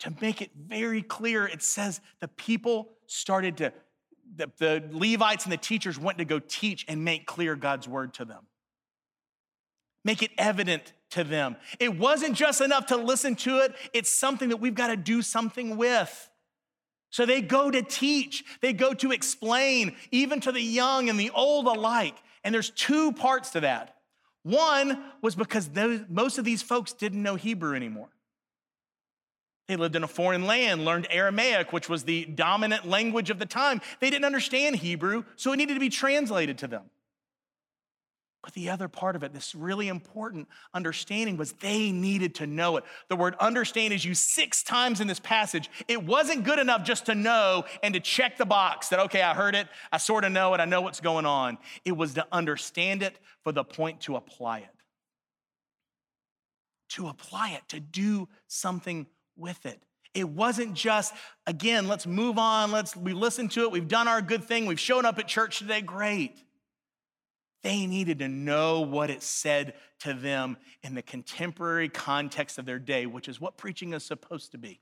to 0.01 0.13
make 0.21 0.43
it 0.43 0.51
very 0.57 1.03
clear, 1.03 1.47
it 1.47 1.63
says 1.63 2.01
the 2.21 2.29
people 2.29 2.91
started 3.07 3.57
to, 3.59 3.73
the, 4.35 4.51
the, 4.59 4.85
Levites 4.91 5.45
and 5.45 5.53
the 5.53 5.59
teachers 5.59 5.99
went 5.99 6.19
to 6.19 6.25
go 6.25 6.39
teach 6.39 6.85
and 6.89 7.05
make 7.05 7.27
clear 7.27 7.57
God's 7.57 7.89
word 7.89 8.15
to 8.15 8.25
them. 8.25 8.45
Make 10.05 10.23
it 10.23 10.31
evident 10.39 10.93
to 11.11 11.25
them. 11.25 11.57
It 11.79 11.99
wasn't 11.99 12.35
just 12.35 12.61
enough 12.61 12.87
to 12.87 12.97
listen 12.97 13.37
to 13.37 13.59
it, 13.59 13.75
it's 13.93 14.13
something 14.13 14.49
that 14.51 14.59
we've 14.59 14.75
got 14.75 14.89
to 14.89 14.97
do 14.97 15.23
something 15.23 15.77
with. 15.77 16.31
So 17.11 17.25
they 17.25 17.41
go 17.41 17.71
to 17.71 17.83
teach, 17.83 18.45
they 18.61 18.73
go 18.73 18.93
to 18.95 19.13
explain, 19.13 19.97
even 20.11 20.41
to 20.41 20.53
the 20.53 20.61
young 20.61 21.09
and 21.09 21.19
the 21.19 21.31
old 21.31 21.67
alike. 21.67 22.17
And 22.45 22.55
there's 22.55 22.71
two 22.71 23.13
parts 23.13 23.51
to 23.51 23.61
that. 23.61 23.96
One 24.47 25.03
was 25.23 25.35
because 25.35 25.71
those, 25.71 26.03
most 26.09 26.39
of 26.39 26.45
these 26.45 26.63
folks 26.63 26.93
didn't 26.93 27.21
know 27.21 27.35
Hebrew 27.35 27.75
anymore. 27.75 28.11
They 29.67 29.75
lived 29.75 29.97
in 29.97 30.05
a 30.05 30.09
foreign 30.09 30.47
land, 30.47 30.85
learned 30.85 31.09
Aramaic, 31.11 31.73
which 31.73 31.89
was 31.89 32.05
the 32.05 32.27
dominant 32.27 32.87
language 32.87 33.29
of 33.31 33.41
the 33.41 33.47
time. 33.47 33.81
They 33.99 34.09
didn't 34.09 34.25
understand 34.25 34.77
Hebrew, 34.77 35.25
so 35.35 35.53
it 35.53 35.57
needed 35.57 35.75
to 35.75 35.81
be 35.81 35.89
translated 35.89 36.59
to 36.59 36.69
them. 36.69 36.83
But 38.47 38.55
the 38.55 38.71
other 38.71 38.87
part 38.87 39.17
of 39.17 39.25
it, 39.25 39.35
this 39.35 39.57
really 39.57 39.89
important 39.89 40.47
understanding, 40.73 41.37
was 41.37 41.51
they 41.55 41.91
needed 41.91 42.37
to 42.37 42.47
know 42.47 42.77
it. 42.77 42.85
The 43.09 43.17
word 43.17 43.35
understand 43.41 43.93
is 43.93 44.05
used 44.05 44.23
six 44.23 44.63
times 44.63 45.01
in 45.01 45.09
this 45.09 45.19
passage. 45.19 45.69
It 45.89 46.05
wasn't 46.05 46.45
good 46.45 46.61
enough 46.61 46.85
just 46.85 47.07
to 47.07 47.17
know 47.17 47.65
and 47.83 47.93
to 47.95 47.99
check 47.99 48.39
the 48.39 48.47
box 48.47 48.91
that, 48.91 49.01
okay, 49.01 49.21
I 49.21 49.35
heard 49.35 49.57
it, 49.57 49.67
I 49.91 49.99
sort 49.99 50.23
of 50.23 50.31
know 50.31 50.55
it, 50.55 50.61
I 50.61 50.65
know 50.65 50.81
what's 50.81 51.01
going 51.01 51.27
on. 51.27 51.59
It 51.85 51.97
was 51.97 52.15
to 52.15 52.27
understand 52.31 53.03
it 53.03 53.19
for 53.43 53.51
the 53.51 53.65
point 53.65 54.03
to 54.03 54.15
apply 54.15 54.59
it. 54.61 54.71
To 56.91 57.09
apply 57.09 57.51
it, 57.51 57.69
to 57.71 57.81
do 57.81 58.29
something 58.47 59.09
with 59.37 59.67
it. 59.67 59.83
It 60.15 60.29
wasn't 60.29 60.75
just, 60.75 61.13
again, 61.49 61.89
let's 61.89 62.07
move 62.07 62.39
on, 62.39 62.71
let's 62.71 62.95
we 62.95 63.13
listen 63.13 63.49
to 63.49 63.63
it, 63.63 63.73
we've 63.73 63.89
done 63.89 64.07
our 64.07 64.23
good 64.23 64.45
thing, 64.45 64.67
we've 64.67 64.79
shown 64.79 65.05
up 65.05 65.19
at 65.19 65.27
church 65.27 65.59
today, 65.59 65.81
great. 65.81 66.46
They 67.63 67.87
needed 67.87 68.21
to 68.21 68.29
know 68.29 68.81
what 68.81 69.11
it 69.11 69.23
said 69.23 69.75
to 70.01 70.15
them 70.15 70.57
in 70.83 70.95
the 70.95 71.03
contemporary 71.03 71.89
context 71.89 72.59
of 72.59 72.67
their 72.67 72.79
day, 72.79 73.07
which 73.07 73.29
is 73.29 73.41
what 73.41 73.57
preaching 73.57 73.93
is 73.93 74.05
supposed 74.05 74.53
to 74.53 74.59
be. 74.59 74.81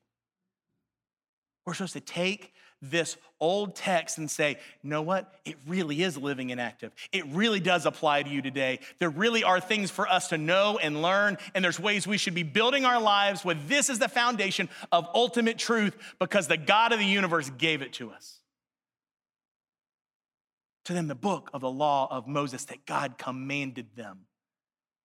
We're 1.65 1.75
supposed 1.75 1.95
to 1.95 2.01
take 2.01 2.53
this 2.83 3.17
old 3.41 3.75
text 3.75 4.19
and 4.19 4.31
say, 4.31 4.59
you 4.83 4.91
know 4.91 5.01
what? 5.01 5.35
It 5.47 5.57
really 5.67 6.03
is 6.03 6.19
living 6.19 6.53
and 6.53 6.61
active. 6.61 6.93
It 7.13 7.25
really 7.29 7.61
does 7.61 7.87
apply 7.87 8.25
to 8.25 8.29
you 8.29 8.43
today. 8.43 8.81
There 8.99 9.09
really 9.09 9.45
are 9.45 9.61
things 9.61 9.91
for 9.91 10.07
us 10.07 10.29
to 10.29 10.39
know 10.39 10.79
and 10.83 11.01
learn, 11.01 11.39
and 11.55 11.65
there's 11.65 11.81
ways 11.81 12.07
we 12.07 12.19
should 12.19 12.35
be 12.35 12.43
building 12.43 12.85
our 12.85 13.01
lives 13.01 13.45
with 13.45 13.69
this 13.69 13.89
as 13.89 13.99
the 13.99 14.09
foundation 14.09 14.69
of 14.93 15.09
ultimate 15.15 15.57
truth 15.57 15.97
because 16.19 16.49
the 16.49 16.59
God 16.59 16.93
of 16.93 16.99
the 16.99 17.07
universe 17.07 17.51
gave 17.57 17.81
it 17.81 17.95
to 17.95 18.11
us. 18.11 18.41
To 20.85 20.93
them, 20.93 21.09
the 21.09 21.15
book 21.15 21.51
of 21.55 21.61
the 21.61 21.71
law 21.71 22.09
of 22.11 22.27
Moses 22.27 22.65
that 22.67 22.85
God 22.87 23.17
commanded 23.19 23.97
them. 23.97 24.27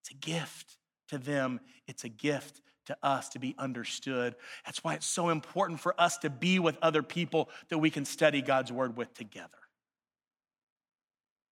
It's 0.01 0.11
a 0.11 0.15
gift. 0.15 0.77
To 1.09 1.17
them, 1.17 1.59
it's 1.87 2.03
a 2.03 2.09
gift 2.09 2.61
to 2.85 2.97
us 3.01 3.29
to 3.29 3.39
be 3.39 3.55
understood. 3.57 4.35
That's 4.65 4.83
why 4.83 4.95
it's 4.95 5.05
so 5.05 5.29
important 5.29 5.79
for 5.79 5.99
us 5.99 6.17
to 6.19 6.29
be 6.29 6.59
with 6.59 6.77
other 6.81 7.03
people 7.03 7.49
that 7.69 7.77
we 7.77 7.89
can 7.89 8.05
study 8.05 8.41
God's 8.41 8.71
word 8.71 8.97
with 8.97 9.13
together. 9.13 9.49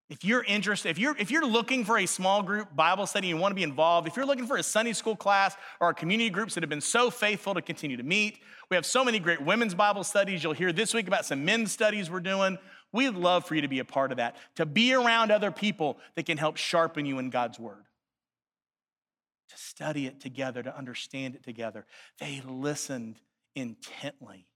If 0.10 0.24
you're 0.24 0.44
interested, 0.44 0.90
if 0.90 0.98
you're, 0.98 1.18
if 1.18 1.32
you're 1.32 1.46
looking 1.46 1.84
for 1.84 1.98
a 1.98 2.06
small 2.06 2.42
group 2.42 2.74
Bible 2.76 3.06
study 3.06 3.30
and 3.30 3.38
you 3.38 3.42
want 3.42 3.52
to 3.52 3.56
be 3.56 3.64
involved, 3.64 4.08
if 4.08 4.16
you're 4.16 4.26
looking 4.26 4.48
for 4.48 4.56
a 4.56 4.64
Sunday 4.64 4.94
school 4.94 5.18
class 5.18 5.56
or 5.82 5.88
our 5.88 5.94
community 5.94 6.30
groups 6.30 6.54
that 6.54 6.64
have 6.64 6.70
been 6.70 6.80
so 6.80 7.10
faithful 7.10 7.54
to 7.54 7.62
continue 7.62 7.98
to 7.98 8.04
meet, 8.04 8.40
we 8.70 8.76
have 8.76 8.86
so 8.86 9.04
many 9.04 9.20
great 9.20 9.42
women's 9.42 9.76
Bible 9.76 10.06
studies. 10.06 10.44
You'll 10.44 10.54
hear 10.54 10.72
this 10.72 10.94
week 10.94 11.08
about 11.08 11.26
some 11.26 11.44
men's 11.44 11.74
studies 11.74 12.10
we're 12.10 12.22
doing. 12.22 12.58
We'd 12.98 13.14
love 13.14 13.46
for 13.46 13.54
you 13.54 13.62
to 13.62 13.68
be 13.68 13.78
a 13.78 13.86
part 13.86 14.10
of 14.10 14.18
that, 14.18 14.36
to 14.56 14.66
be 14.66 14.92
around 14.92 15.32
other 15.32 15.52
people 15.52 16.00
that 16.16 16.26
can 16.26 16.40
help 16.40 16.58
sharpen 16.58 17.06
you 17.06 17.20
in 17.20 17.30
God's 17.30 17.60
word 17.60 17.86
to 19.50 19.58
study 19.58 20.08
it 20.08 20.20
together, 20.20 20.64
to 20.64 20.76
understand 20.76 21.36
it 21.36 21.44
together. 21.44 21.86
They 22.20 22.42
listened 22.46 23.20
intently. 23.56 24.48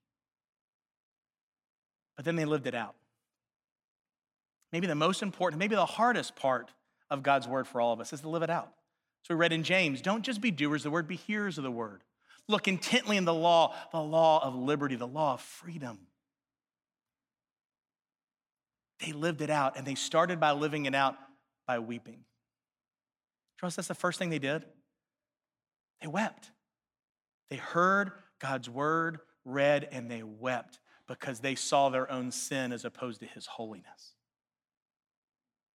But 2.16 2.26
then 2.26 2.36
they 2.36 2.46
lived 2.46 2.66
it 2.66 2.74
out. 2.76 2.96
Maybe 4.72 4.88
the 4.88 4.96
most 4.96 5.22
important, 5.22 5.60
maybe 5.60 5.76
the 5.76 5.86
hardest 5.86 6.36
part 6.36 6.72
of 7.12 7.22
God's 7.22 7.48
word 7.48 7.68
for 7.68 7.80
all 7.80 7.94
of 7.94 8.00
us 8.00 8.12
is 8.12 8.22
to 8.22 8.30
live 8.30 8.42
it 8.42 8.50
out. 8.50 8.72
So 9.22 9.36
we 9.36 9.40
read 9.40 9.54
in 9.54 9.62
James 9.62 10.02
don't 10.02 10.24
just 10.24 10.42
be 10.42 10.50
doers 10.50 10.82
of 10.82 10.86
the 10.86 10.92
word, 10.92 11.08
be 11.08 11.16
hearers 11.16 11.60
of 11.60 11.64
the 11.64 11.72
word. 11.72 12.02
Look 12.48 12.68
intently 12.68 13.18
in 13.18 13.26
the 13.26 13.34
law, 13.34 13.76
the 13.92 14.02
law 14.02 14.44
of 14.44 14.56
liberty, 14.56 14.96
the 14.96 15.08
law 15.08 15.36
of 15.36 15.42
freedom. 15.42 16.00
They 19.02 19.12
lived 19.12 19.42
it 19.42 19.50
out, 19.50 19.78
and 19.78 19.86
they 19.86 19.96
started 19.96 20.40
by 20.40 20.52
living 20.52 20.86
it 20.86 20.96
out 20.96 21.16
by 21.68 21.80
weeping. 21.80 22.20
Trust 23.58 23.76
that's 23.76 23.88
the 23.88 23.96
first 23.96 24.20
thing 24.20 24.30
they 24.30 24.40
did? 24.40 24.66
They 26.02 26.08
wept. 26.08 26.52
They 27.50 27.58
heard 27.58 28.12
God's 28.40 28.70
word 28.70 29.20
read 29.46 29.88
and 29.92 30.10
they 30.10 30.24
wept 30.24 30.80
because 31.08 31.40
they 31.40 31.56
saw 31.56 31.90
their 31.90 32.10
own 32.12 32.32
sin 32.32 32.72
as 32.72 32.86
opposed 32.86 33.20
to 33.20 33.26
his 33.28 33.46
holiness. 33.46 34.16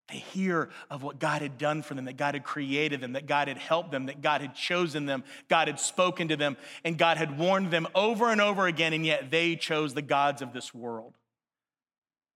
They 0.10 0.18
hear 0.18 0.70
of 0.90 1.04
what 1.04 1.20
God 1.20 1.42
had 1.42 1.58
done 1.58 1.82
for 1.82 1.96
them, 1.96 2.06
that 2.06 2.18
God 2.18 2.36
had 2.36 2.44
created 2.44 3.02
them, 3.02 3.14
that 3.14 3.26
God 3.26 3.48
had 3.48 3.58
helped 3.58 3.92
them, 3.92 4.06
that 4.06 4.22
God 4.22 4.42
had 4.42 4.56
chosen 4.56 5.08
them, 5.08 5.24
God 5.48 5.68
had 5.68 5.80
spoken 5.80 6.28
to 6.28 6.36
them, 6.36 6.58
and 6.84 6.98
God 6.98 7.18
had 7.18 7.40
warned 7.40 7.72
them 7.72 7.88
over 7.96 8.30
and 8.30 8.40
over 8.40 8.68
again, 8.68 8.94
and 8.94 9.06
yet 9.06 9.32
they 9.32 9.56
chose 9.56 9.96
the 9.96 10.04
gods 10.04 10.44
of 10.44 10.54
this 10.54 10.74
world. 10.74 11.18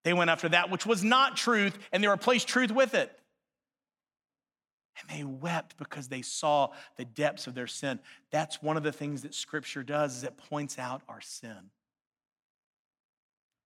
They 0.04 0.14
went 0.14 0.30
after 0.30 0.50
that 0.50 0.70
which 0.70 0.86
was 0.86 1.04
not 1.04 1.36
truth, 1.36 1.78
and 1.92 2.04
they 2.04 2.08
replaced 2.08 2.48
truth 2.48 2.72
with 2.72 2.94
it. 2.94 3.12
And 5.00 5.18
they 5.18 5.24
wept 5.24 5.78
because 5.78 6.08
they 6.08 6.22
saw 6.22 6.70
the 6.98 7.06
depths 7.06 7.48
of 7.48 7.56
their 7.56 7.68
sin. 7.68 8.00
That's 8.32 8.62
one 8.62 8.78
of 8.78 8.84
the 8.84 8.92
things 8.92 9.22
that 9.22 9.34
scripture 9.34 9.84
does 9.84 10.18
is 10.18 10.24
it 10.24 10.38
points 10.38 10.78
out 10.78 11.02
our 11.08 11.22
sin. 11.22 11.72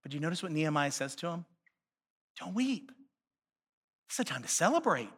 But 0.02 0.12
do 0.12 0.18
you 0.18 0.22
notice 0.22 0.44
what 0.44 0.52
Nehemiah 0.52 0.92
says 0.92 1.16
to 1.18 1.28
them? 1.28 1.46
Don't 2.40 2.54
weep. 2.54 2.92
It's 4.10 4.20
a 4.20 4.24
time 4.24 4.44
to 4.44 4.50
celebrate. 4.50 5.10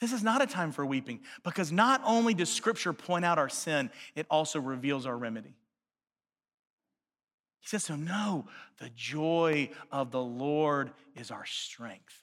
This 0.00 0.12
is 0.12 0.22
not 0.22 0.42
a 0.42 0.46
time 0.46 0.72
for 0.72 0.84
weeping 0.84 1.20
because 1.42 1.72
not 1.72 2.02
only 2.04 2.34
does 2.34 2.52
scripture 2.52 2.92
point 2.92 3.24
out 3.24 3.38
our 3.38 3.48
sin, 3.48 3.90
it 4.14 4.26
also 4.30 4.60
reveals 4.60 5.06
our 5.06 5.16
remedy. 5.16 5.54
He 7.66 7.70
says 7.70 7.88
them, 7.88 8.04
No, 8.04 8.46
the 8.78 8.90
joy 8.90 9.70
of 9.90 10.12
the 10.12 10.22
Lord 10.22 10.92
is 11.16 11.32
our 11.32 11.44
strength. 11.44 12.22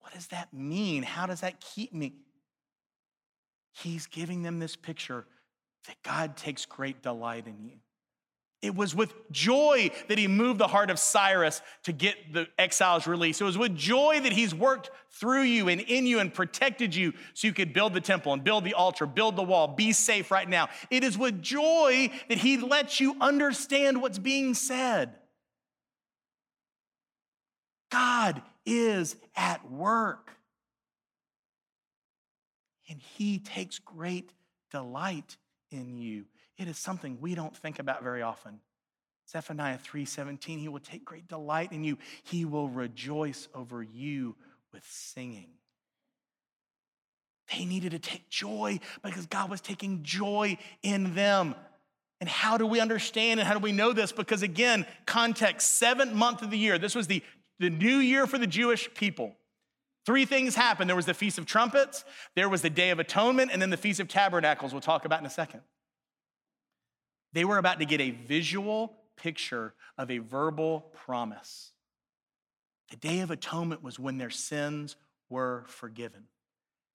What 0.00 0.14
does 0.14 0.28
that 0.28 0.54
mean? 0.54 1.02
How 1.02 1.26
does 1.26 1.42
that 1.42 1.60
keep 1.60 1.92
me? 1.92 2.14
He's 3.72 4.06
giving 4.06 4.42
them 4.42 4.60
this 4.60 4.76
picture 4.76 5.26
that 5.86 6.02
God 6.02 6.38
takes 6.38 6.64
great 6.64 7.02
delight 7.02 7.46
in 7.46 7.62
you. 7.62 7.76
It 8.62 8.76
was 8.76 8.94
with 8.94 9.12
joy 9.32 9.90
that 10.08 10.18
he 10.18 10.28
moved 10.28 10.60
the 10.60 10.68
heart 10.68 10.88
of 10.88 11.00
Cyrus 11.00 11.60
to 11.82 11.92
get 11.92 12.32
the 12.32 12.46
exiles 12.56 13.08
released. 13.08 13.40
It 13.40 13.44
was 13.44 13.58
with 13.58 13.76
joy 13.76 14.20
that 14.20 14.32
he's 14.32 14.54
worked 14.54 14.90
through 15.10 15.42
you 15.42 15.68
and 15.68 15.80
in 15.80 16.06
you 16.06 16.20
and 16.20 16.32
protected 16.32 16.94
you 16.94 17.12
so 17.34 17.48
you 17.48 17.52
could 17.52 17.72
build 17.72 17.92
the 17.92 18.00
temple 18.00 18.32
and 18.32 18.44
build 18.44 18.62
the 18.62 18.74
altar, 18.74 19.04
build 19.04 19.34
the 19.34 19.42
wall, 19.42 19.66
be 19.66 19.92
safe 19.92 20.30
right 20.30 20.48
now. 20.48 20.68
It 20.90 21.02
is 21.02 21.18
with 21.18 21.42
joy 21.42 22.10
that 22.28 22.38
he 22.38 22.56
lets 22.56 23.00
you 23.00 23.16
understand 23.20 24.00
what's 24.00 24.20
being 24.20 24.54
said. 24.54 25.16
God 27.90 28.42
is 28.64 29.16
at 29.34 29.68
work. 29.68 30.30
And 32.88 33.00
he 33.00 33.38
takes 33.40 33.80
great 33.80 34.32
delight 34.70 35.36
in 35.70 35.96
you. 35.96 36.26
It 36.62 36.68
is 36.68 36.78
something 36.78 37.18
we 37.20 37.34
don't 37.34 37.56
think 37.56 37.80
about 37.80 38.04
very 38.04 38.22
often. 38.22 38.60
Zephaniah 39.28 39.78
3:17 39.78 40.60
he 40.60 40.68
will 40.68 40.78
take 40.78 41.04
great 41.04 41.26
delight 41.26 41.72
in 41.72 41.82
you. 41.82 41.98
He 42.22 42.44
will 42.44 42.68
rejoice 42.68 43.48
over 43.52 43.82
you 43.82 44.36
with 44.72 44.86
singing. 44.86 45.50
They 47.52 47.64
needed 47.64 47.90
to 47.90 47.98
take 47.98 48.30
joy 48.30 48.78
because 49.02 49.26
God 49.26 49.50
was 49.50 49.60
taking 49.60 50.04
joy 50.04 50.56
in 50.82 51.16
them. 51.16 51.56
And 52.20 52.28
how 52.28 52.56
do 52.56 52.66
we 52.66 52.78
understand 52.78 53.40
and 53.40 53.48
how 53.48 53.54
do 53.54 53.60
we 53.60 53.72
know 53.72 53.92
this? 53.92 54.12
Because 54.12 54.42
again, 54.42 54.86
context, 55.04 55.76
seventh 55.78 56.12
month 56.12 56.42
of 56.42 56.50
the 56.50 56.58
year. 56.58 56.78
This 56.78 56.94
was 56.94 57.08
the 57.08 57.24
the 57.58 57.70
new 57.70 57.96
year 57.96 58.28
for 58.28 58.38
the 58.38 58.46
Jewish 58.46 58.92
people. 58.94 59.34
Three 60.06 60.26
things 60.26 60.54
happened 60.54 60.88
there 60.88 60.96
was 60.96 61.06
the 61.06 61.14
Feast 61.14 61.38
of 61.38 61.46
Trumpets, 61.46 62.04
there 62.36 62.48
was 62.48 62.62
the 62.62 62.70
Day 62.70 62.90
of 62.90 63.00
Atonement, 63.00 63.50
and 63.52 63.60
then 63.60 63.70
the 63.70 63.76
Feast 63.76 63.98
of 63.98 64.06
Tabernacles, 64.06 64.72
we'll 64.72 64.80
talk 64.80 65.04
about 65.04 65.18
in 65.18 65.26
a 65.26 65.30
second. 65.30 65.62
They 67.32 67.44
were 67.44 67.58
about 67.58 67.78
to 67.80 67.86
get 67.86 68.00
a 68.00 68.10
visual 68.10 68.94
picture 69.16 69.74
of 69.96 70.10
a 70.10 70.18
verbal 70.18 70.92
promise. 71.04 71.72
The 72.90 72.96
Day 72.96 73.20
of 73.20 73.30
Atonement 73.30 73.82
was 73.82 73.98
when 73.98 74.18
their 74.18 74.30
sins 74.30 74.96
were 75.28 75.64
forgiven 75.68 76.24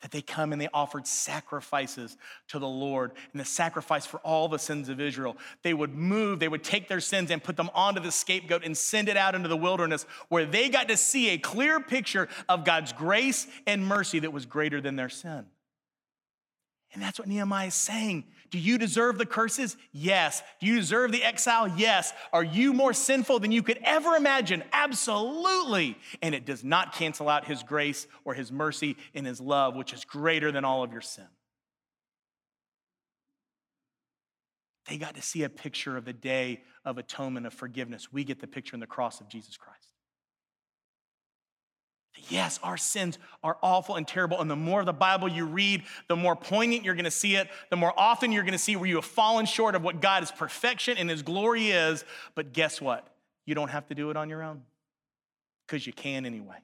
that 0.02 0.12
they 0.12 0.22
come 0.22 0.52
and 0.52 0.62
they 0.62 0.70
offered 0.74 1.08
sacrifices 1.08 2.18
to 2.50 2.60
the 2.60 2.68
Lord 2.68 3.14
and 3.34 3.42
the 3.42 3.46
sacrifice 3.46 4.06
for 4.06 4.20
all 4.20 4.48
the 4.48 4.60
sins 4.60 4.90
of 4.90 5.02
Israel. 5.02 5.36
They 5.64 5.74
would 5.74 5.96
move, 5.96 6.40
they 6.40 6.48
would 6.48 6.64
take 6.64 6.88
their 6.88 7.00
sins 7.00 7.32
and 7.32 7.44
put 7.44 7.58
them 7.58 7.72
onto 7.74 8.00
the 8.00 8.12
scapegoat 8.12 8.64
and 8.64 8.78
send 8.78 9.10
it 9.10 9.18
out 9.18 9.34
into 9.34 9.50
the 9.50 9.58
wilderness 9.58 10.06
where 10.30 10.46
they 10.46 10.70
got 10.70 10.88
to 10.90 10.98
see 10.98 11.30
a 11.30 11.38
clear 11.40 11.80
picture 11.80 12.28
of 12.48 12.64
God's 12.64 12.94
grace 12.94 13.48
and 13.66 13.86
mercy 13.86 14.20
that 14.20 14.32
was 14.32 14.46
greater 14.46 14.80
than 14.80 14.96
their 14.96 15.10
sin. 15.10 15.46
And 16.94 17.02
that's 17.02 17.18
what 17.18 17.28
Nehemiah 17.28 17.68
is 17.68 17.74
saying. 17.74 18.26
Do 18.50 18.60
you 18.60 18.78
deserve 18.78 19.18
the 19.18 19.26
curses? 19.26 19.76
Yes. 19.92 20.42
Do 20.60 20.68
you 20.68 20.76
deserve 20.78 21.12
the 21.12 21.24
exile? 21.24 21.68
Yes. 21.68 22.14
Are 22.32 22.44
you 22.44 22.74
more 22.74 22.94
sinful 22.94 23.40
than 23.40 23.52
you 23.52 23.62
could 23.62 23.80
ever 23.84 24.16
imagine? 24.16 24.64
Absolutely. 24.72 25.98
And 26.22 26.34
it 26.34 26.46
does 26.46 26.64
not 26.64 26.94
cancel 26.94 27.30
out 27.30 27.46
his 27.46 27.64
grace 27.64 28.08
or 28.26 28.34
his 28.34 28.52
mercy 28.52 28.96
and 29.14 29.26
his 29.26 29.42
love, 29.42 29.76
which 29.76 29.94
is 29.94 30.06
greater 30.06 30.52
than 30.52 30.64
all 30.64 30.84
of 30.84 30.92
your 30.92 31.02
sin. 31.02 31.28
They 34.88 34.98
got 34.98 35.16
to 35.16 35.22
see 35.22 35.44
a 35.44 35.50
picture 35.50 35.98
of 35.98 36.06
the 36.06 36.14
day 36.14 36.62
of 36.86 36.98
atonement, 36.98 37.46
of 37.46 37.54
forgiveness. 37.54 38.14
We 38.14 38.24
get 38.24 38.40
the 38.40 38.48
picture 38.48 38.76
in 38.76 38.80
the 38.80 38.88
cross 38.88 39.20
of 39.20 39.28
Jesus 39.28 39.58
Christ. 39.58 39.97
Yes, 42.30 42.60
our 42.64 42.78
sins 42.78 43.18
are 43.44 43.58
awful 43.62 43.96
and 43.96 44.08
terrible. 44.08 44.42
And 44.42 44.50
the 44.50 44.56
more 44.56 44.80
of 44.80 44.86
the 44.86 44.94
Bible 44.94 45.28
you 45.28 45.46
read, 45.46 45.84
the 46.08 46.16
more 46.16 46.36
poignant 46.36 46.84
you're 46.84 46.96
going 46.96 47.06
to 47.06 47.12
see 47.12 47.36
it, 47.36 47.48
the 47.70 47.76
more 47.76 47.94
often 47.98 48.32
you're 48.32 48.44
going 48.44 48.54
to 48.54 48.58
see 48.58 48.76
where 48.76 48.88
you 48.88 48.96
have 48.96 49.06
fallen 49.06 49.46
short 49.46 49.76
of 49.76 49.84
what 49.84 50.02
God's 50.02 50.32
perfection 50.32 50.98
and 50.98 51.10
His 51.10 51.22
glory 51.22 51.70
is. 51.70 52.04
But 52.36 52.54
guess 52.54 52.82
what? 52.82 53.08
You 53.46 53.56
don't 53.56 53.70
have 53.70 53.88
to 53.88 53.96
do 53.96 54.10
it 54.10 54.18
on 54.18 54.30
your 54.30 54.44
own 54.44 54.64
because 55.66 55.88
you 55.88 55.94
can 55.94 56.26
anyway. 56.26 56.58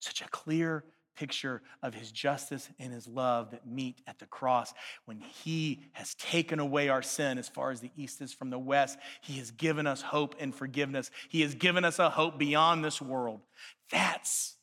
Such 0.00 0.22
a 0.22 0.28
clear 0.28 0.84
picture 1.20 1.60
of 1.82 1.92
his 1.92 2.10
justice 2.10 2.70
and 2.78 2.94
his 2.94 3.06
love 3.06 3.50
that 3.50 3.66
meet 3.66 4.00
at 4.06 4.18
the 4.18 4.24
cross. 4.24 4.72
When 5.04 5.20
he 5.20 5.82
has 5.92 6.14
taken 6.14 6.58
away 6.58 6.88
our 6.88 7.02
sin 7.02 7.36
as 7.36 7.46
far 7.46 7.70
as 7.70 7.80
the 7.80 7.90
east 7.94 8.22
is 8.22 8.32
from 8.32 8.48
the 8.48 8.58
west, 8.58 8.98
he 9.20 9.34
has 9.34 9.50
given 9.50 9.86
us 9.86 10.00
hope 10.00 10.34
and 10.40 10.54
forgiveness. 10.54 11.10
He 11.28 11.42
has 11.42 11.54
given 11.54 11.84
us 11.84 11.98
a 11.98 12.08
hope 12.08 12.38
beyond 12.38 12.82
this 12.82 13.02
world. 13.02 13.42
That's 13.92 14.56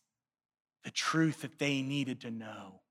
the 0.83 0.89
truth 0.89 1.43
that 1.43 1.59
they 1.59 1.83
needed 1.83 2.21
to 2.21 2.31
know. 2.31 2.81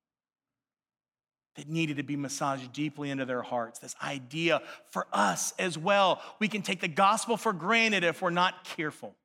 That 1.57 1.68
needed 1.68 1.96
to 1.96 2.05
be 2.05 2.14
massaged 2.14 2.72
deeply 2.72 3.11
into 3.11 3.24
their 3.24 3.42
hearts. 3.42 3.81
This 3.81 3.96
idea 4.00 4.62
for 4.92 5.09
us 5.12 5.55
as 5.59 5.76
well. 5.76 6.22
We 6.38 6.46
can 6.46 6.62
take 6.62 6.81
the 6.81 6.87
gospel 6.87 7.37
for 7.37 7.52
granted 7.52 8.05
if 8.05 8.22
we're 8.22 8.31
not 8.31 8.62
careful 8.62 9.16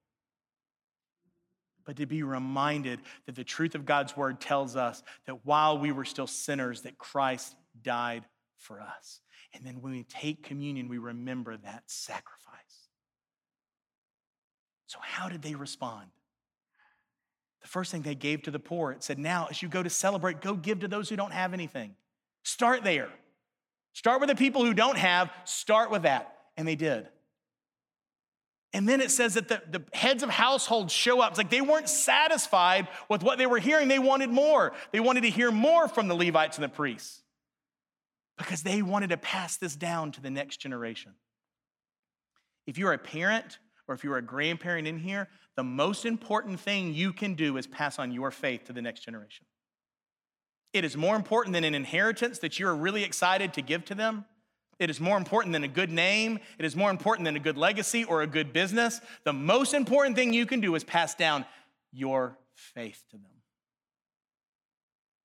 but 1.91 1.97
to 1.97 2.05
be 2.05 2.23
reminded 2.23 3.01
that 3.25 3.35
the 3.35 3.43
truth 3.43 3.75
of 3.75 3.85
God's 3.85 4.15
word 4.15 4.39
tells 4.39 4.77
us 4.77 5.03
that 5.25 5.45
while 5.45 5.77
we 5.77 5.91
were 5.91 6.05
still 6.05 6.25
sinners, 6.25 6.83
that 6.83 6.97
Christ 6.97 7.53
died 7.83 8.23
for 8.55 8.79
us. 8.79 9.19
And 9.53 9.65
then 9.65 9.81
when 9.81 9.91
we 9.91 10.03
take 10.03 10.41
communion, 10.41 10.87
we 10.87 10.99
remember 10.99 11.57
that 11.57 11.83
sacrifice. 11.87 12.87
So, 14.87 14.99
how 15.01 15.27
did 15.27 15.41
they 15.41 15.53
respond? 15.53 16.07
The 17.61 17.67
first 17.67 17.91
thing 17.91 18.03
they 18.03 18.15
gave 18.15 18.43
to 18.43 18.51
the 18.51 18.59
poor, 18.59 18.93
it 18.93 19.03
said, 19.03 19.19
Now, 19.19 19.47
as 19.49 19.61
you 19.61 19.67
go 19.67 19.83
to 19.83 19.89
celebrate, 19.89 20.39
go 20.39 20.53
give 20.53 20.79
to 20.79 20.87
those 20.87 21.09
who 21.09 21.17
don't 21.17 21.33
have 21.33 21.53
anything. 21.53 21.95
Start 22.43 22.85
there. 22.85 23.09
Start 23.91 24.21
with 24.21 24.29
the 24.29 24.35
people 24.37 24.63
who 24.63 24.73
don't 24.73 24.97
have, 24.97 25.29
start 25.43 25.91
with 25.91 26.03
that. 26.03 26.37
And 26.55 26.65
they 26.65 26.77
did. 26.77 27.09
And 28.73 28.87
then 28.87 29.01
it 29.01 29.11
says 29.11 29.33
that 29.33 29.49
the, 29.49 29.61
the 29.69 29.83
heads 29.93 30.23
of 30.23 30.29
households 30.29 30.93
show 30.93 31.19
up. 31.19 31.31
It's 31.31 31.37
like 31.37 31.49
they 31.49 31.61
weren't 31.61 31.89
satisfied 31.89 32.87
with 33.09 33.21
what 33.21 33.37
they 33.37 33.45
were 33.45 33.59
hearing. 33.59 33.89
They 33.89 33.99
wanted 33.99 34.29
more. 34.29 34.71
They 34.91 35.01
wanted 35.01 35.21
to 35.21 35.29
hear 35.29 35.51
more 35.51 35.87
from 35.87 36.07
the 36.07 36.15
Levites 36.15 36.57
and 36.57 36.63
the 36.63 36.69
priests 36.69 37.21
because 38.37 38.63
they 38.63 38.81
wanted 38.81 39.09
to 39.09 39.17
pass 39.17 39.57
this 39.57 39.75
down 39.75 40.11
to 40.13 40.21
the 40.21 40.29
next 40.29 40.57
generation. 40.57 41.13
If 42.65 42.77
you're 42.77 42.93
a 42.93 42.97
parent 42.97 43.59
or 43.87 43.95
if 43.95 44.03
you're 44.03 44.17
a 44.17 44.21
grandparent 44.21 44.87
in 44.87 44.99
here, 44.99 45.27
the 45.57 45.63
most 45.63 46.05
important 46.05 46.59
thing 46.59 46.93
you 46.93 47.11
can 47.11 47.33
do 47.33 47.57
is 47.57 47.67
pass 47.67 47.99
on 47.99 48.11
your 48.11 48.31
faith 48.31 48.65
to 48.65 48.73
the 48.73 48.81
next 48.81 49.01
generation. 49.01 49.45
It 50.73 50.85
is 50.85 50.95
more 50.95 51.17
important 51.17 51.53
than 51.53 51.65
an 51.65 51.75
inheritance 51.75 52.39
that 52.39 52.57
you're 52.57 52.73
really 52.73 53.03
excited 53.03 53.53
to 53.55 53.61
give 53.61 53.83
to 53.85 53.95
them. 53.95 54.25
It 54.81 54.89
is 54.89 54.99
more 54.99 55.15
important 55.15 55.53
than 55.53 55.63
a 55.63 55.67
good 55.67 55.91
name. 55.91 56.39
It 56.57 56.65
is 56.65 56.75
more 56.75 56.89
important 56.89 57.25
than 57.25 57.35
a 57.35 57.39
good 57.39 57.55
legacy 57.55 58.03
or 58.03 58.23
a 58.23 58.27
good 58.27 58.51
business. 58.51 58.99
The 59.25 59.31
most 59.31 59.75
important 59.75 60.15
thing 60.15 60.33
you 60.33 60.47
can 60.47 60.59
do 60.59 60.73
is 60.73 60.83
pass 60.83 61.13
down 61.13 61.45
your 61.93 62.35
faith 62.55 63.03
to 63.11 63.17
them. 63.17 63.29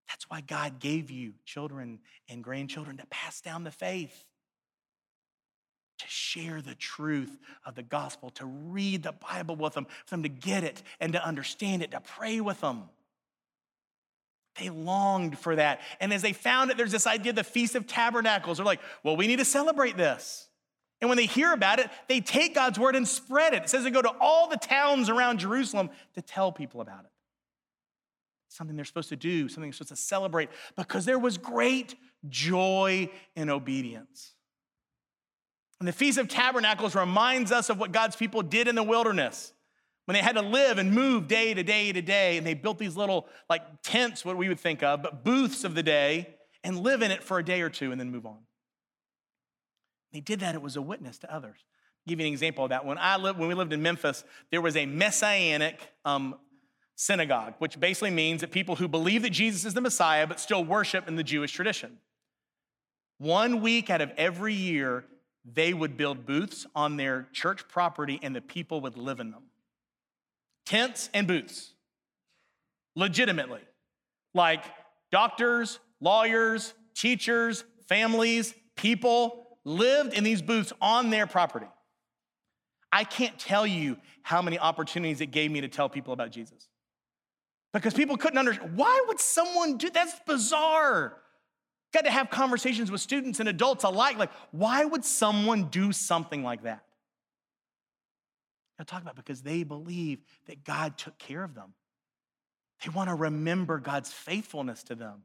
That's 0.09 0.29
why 0.29 0.41
God 0.41 0.79
gave 0.79 1.09
you 1.09 1.33
children 1.43 1.97
and 2.29 2.43
grandchildren 2.43 2.97
to 2.97 3.07
pass 3.07 3.41
down 3.41 3.63
the 3.63 3.71
faith, 3.71 4.25
to 5.97 6.05
share 6.07 6.61
the 6.61 6.75
truth 6.75 7.35
of 7.65 7.73
the 7.73 7.81
gospel, 7.81 8.29
to 8.29 8.45
read 8.45 9.01
the 9.01 9.11
Bible 9.11 9.55
with 9.55 9.73
them, 9.73 9.87
for 10.05 10.11
them 10.11 10.21
to 10.21 10.29
get 10.29 10.63
it 10.63 10.83
and 10.99 11.13
to 11.13 11.25
understand 11.25 11.81
it, 11.81 11.89
to 11.91 11.99
pray 11.99 12.41
with 12.41 12.61
them. 12.61 12.83
They 14.59 14.69
longed 14.69 15.37
for 15.37 15.55
that. 15.55 15.81
And 15.99 16.13
as 16.13 16.21
they 16.21 16.33
found 16.33 16.71
it, 16.71 16.77
there's 16.77 16.91
this 16.91 17.07
idea 17.07 17.31
of 17.31 17.35
the 17.35 17.43
Feast 17.43 17.75
of 17.75 17.87
Tabernacles. 17.87 18.57
They're 18.57 18.65
like, 18.65 18.81
well, 19.03 19.15
we 19.15 19.27
need 19.27 19.39
to 19.39 19.45
celebrate 19.45 19.97
this. 19.97 20.47
And 20.99 21.09
when 21.09 21.17
they 21.17 21.27
hear 21.27 21.53
about 21.53 21.79
it, 21.79 21.89
they 22.07 22.21
take 22.21 22.55
God's 22.55 22.79
word 22.79 22.95
and 22.95 23.07
spread 23.07 23.53
it. 23.53 23.63
It 23.63 23.69
says 23.69 23.83
they 23.83 23.91
go 23.91 24.01
to 24.01 24.13
all 24.19 24.47
the 24.49 24.57
towns 24.57 25.09
around 25.09 25.39
Jerusalem 25.39 25.91
to 26.15 26.21
tell 26.21 26.51
people 26.51 26.81
about 26.81 27.01
it. 27.01 27.11
Something 28.49 28.75
they're 28.75 28.85
supposed 28.85 29.09
to 29.09 29.15
do, 29.15 29.47
something 29.47 29.69
they're 29.69 29.73
supposed 29.73 29.89
to 29.89 29.95
celebrate, 29.95 30.49
because 30.75 31.05
there 31.05 31.19
was 31.19 31.37
great 31.37 31.95
joy 32.27 33.09
in 33.35 33.49
obedience. 33.51 34.33
And 35.79 35.87
the 35.87 35.93
Feast 35.93 36.17
of 36.17 36.27
Tabernacles 36.27 36.95
reminds 36.95 37.51
us 37.51 37.69
of 37.69 37.79
what 37.79 37.91
God's 37.91 38.15
people 38.15 38.41
did 38.41 38.67
in 38.67 38.73
the 38.73 38.81
wilderness 38.81 39.53
when 40.07 40.13
they 40.13 40.21
had 40.21 40.35
to 40.35 40.41
live 40.41 40.77
and 40.77 40.93
move 40.93 41.27
day 41.27 41.53
to 41.53 41.63
day 41.63 41.91
to 41.91 42.01
day, 42.01 42.37
and 42.37 42.47
they 42.47 42.53
built 42.53 42.77
these 42.77 42.95
little 42.95 43.27
like 43.49 43.61
tents, 43.83 44.23
what 44.23 44.37
we 44.37 44.47
would 44.47 44.59
think 44.59 44.81
of, 44.81 45.03
but 45.03 45.25
booths 45.25 45.65
of 45.65 45.75
the 45.75 45.83
day, 45.83 46.33
and 46.63 46.79
live 46.79 47.01
in 47.01 47.11
it 47.11 47.21
for 47.21 47.39
a 47.39 47.43
day 47.43 47.61
or 47.61 47.69
two 47.69 47.91
and 47.91 47.99
then 47.99 48.09
move 48.09 48.25
on. 48.25 48.37
They 50.13 50.21
did 50.21 50.39
that, 50.39 50.55
it 50.55 50.61
was 50.61 50.77
a 50.77 50.81
witness 50.81 51.17
to 51.19 51.33
others. 51.33 51.57
I'll 51.59 52.11
give 52.11 52.21
you 52.21 52.25
an 52.25 52.31
example 52.31 52.63
of 52.63 52.69
that. 52.69 52.85
When 52.85 52.97
I 52.97 53.17
lived, 53.17 53.37
when 53.37 53.49
we 53.49 53.53
lived 53.53 53.73
in 53.73 53.81
Memphis, 53.81 54.23
there 54.49 54.61
was 54.61 54.77
a 54.77 54.85
messianic 54.85 55.77
um, 56.05 56.35
synagogue, 56.95 57.55
which 57.59 57.77
basically 57.77 58.11
means 58.11 58.39
that 58.39 58.51
people 58.51 58.77
who 58.77 58.87
believe 58.87 59.23
that 59.23 59.31
Jesus 59.31 59.65
is 59.65 59.73
the 59.73 59.81
Messiah 59.81 60.25
but 60.25 60.39
still 60.39 60.63
worship 60.63 61.09
in 61.09 61.17
the 61.17 61.23
Jewish 61.23 61.51
tradition. 61.51 61.97
One 63.17 63.59
week 63.59 63.89
out 63.89 63.99
of 63.99 64.11
every 64.15 64.53
year, 64.53 65.03
they 65.43 65.73
would 65.73 65.97
build 65.97 66.25
booths 66.25 66.65
on 66.73 66.95
their 66.95 67.27
church 67.33 67.67
property 67.67 68.21
and 68.23 68.33
the 68.33 68.41
people 68.41 68.79
would 68.79 68.97
live 68.97 69.19
in 69.19 69.31
them 69.31 69.46
tents 70.67 71.09
and 71.13 71.27
booths, 71.27 71.73
legitimately. 72.95 73.61
Like 74.33 74.65
doctors, 75.11 75.79
lawyers, 76.01 76.73
teachers, 76.93 77.63
families, 77.87 78.53
people 78.75 79.47
lived 79.63 80.13
in 80.13 80.25
these 80.25 80.41
booths 80.41 80.73
on 80.81 81.09
their 81.09 81.25
property. 81.25 81.67
I 82.91 83.05
can't 83.05 83.37
tell 83.39 83.65
you 83.65 83.97
how 84.23 84.41
many 84.41 84.59
opportunities 84.59 85.21
it 85.21 85.27
gave 85.27 85.51
me 85.51 85.61
to 85.61 85.69
tell 85.69 85.87
people 85.87 86.13
about 86.13 86.31
Jesus. 86.31 86.67
Because 87.73 87.93
people 87.93 88.17
couldn't 88.17 88.37
understand 88.37 88.75
why 88.75 89.03
would 89.07 89.19
someone 89.19 89.77
do 89.77 89.89
that's 89.89 90.19
bizarre. 90.25 91.17
Got 91.93 92.03
to 92.03 92.11
have 92.11 92.29
conversations 92.29 92.91
with 92.91 92.99
students 92.99 93.39
and 93.39 93.47
adults 93.47 93.85
alike. 93.85 94.17
Like, 94.17 94.31
why 94.51 94.83
would 94.83 95.05
someone 95.05 95.65
do 95.69 95.93
something 95.93 96.43
like 96.43 96.63
that? 96.63 96.83
I 98.79 98.83
talk 98.83 99.01
about 99.01 99.15
because 99.15 99.41
they 99.41 99.63
believe 99.63 100.19
that 100.45 100.63
God 100.63 100.97
took 100.97 101.17
care 101.17 101.43
of 101.43 101.55
them. 101.55 101.73
They 102.83 102.89
want 102.89 103.09
to 103.09 103.15
remember 103.15 103.79
God's 103.79 104.11
faithfulness 104.11 104.83
to 104.83 104.95
them. 104.95 105.23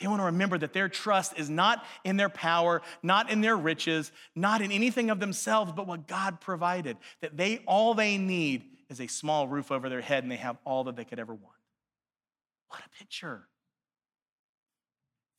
They 0.00 0.08
want 0.08 0.20
to 0.20 0.26
remember 0.26 0.58
that 0.58 0.72
their 0.72 0.88
trust 0.88 1.38
is 1.38 1.48
not 1.48 1.84
in 2.02 2.16
their 2.16 2.28
power, 2.28 2.82
not 3.02 3.30
in 3.30 3.40
their 3.40 3.56
riches, 3.56 4.10
not 4.34 4.60
in 4.60 4.72
anything 4.72 5.08
of 5.08 5.20
themselves, 5.20 5.72
but 5.72 5.86
what 5.86 6.08
God 6.08 6.40
provided. 6.40 6.96
That 7.20 7.36
they 7.36 7.58
all 7.66 7.94
they 7.94 8.18
need 8.18 8.64
is 8.90 9.00
a 9.00 9.06
small 9.06 9.46
roof 9.46 9.70
over 9.70 9.88
their 9.88 10.00
head 10.00 10.24
and 10.24 10.32
they 10.32 10.36
have 10.36 10.58
all 10.64 10.84
that 10.84 10.96
they 10.96 11.04
could 11.04 11.20
ever 11.20 11.32
want. 11.32 11.54
What 12.68 12.80
a 12.80 12.98
picture. 12.98 13.46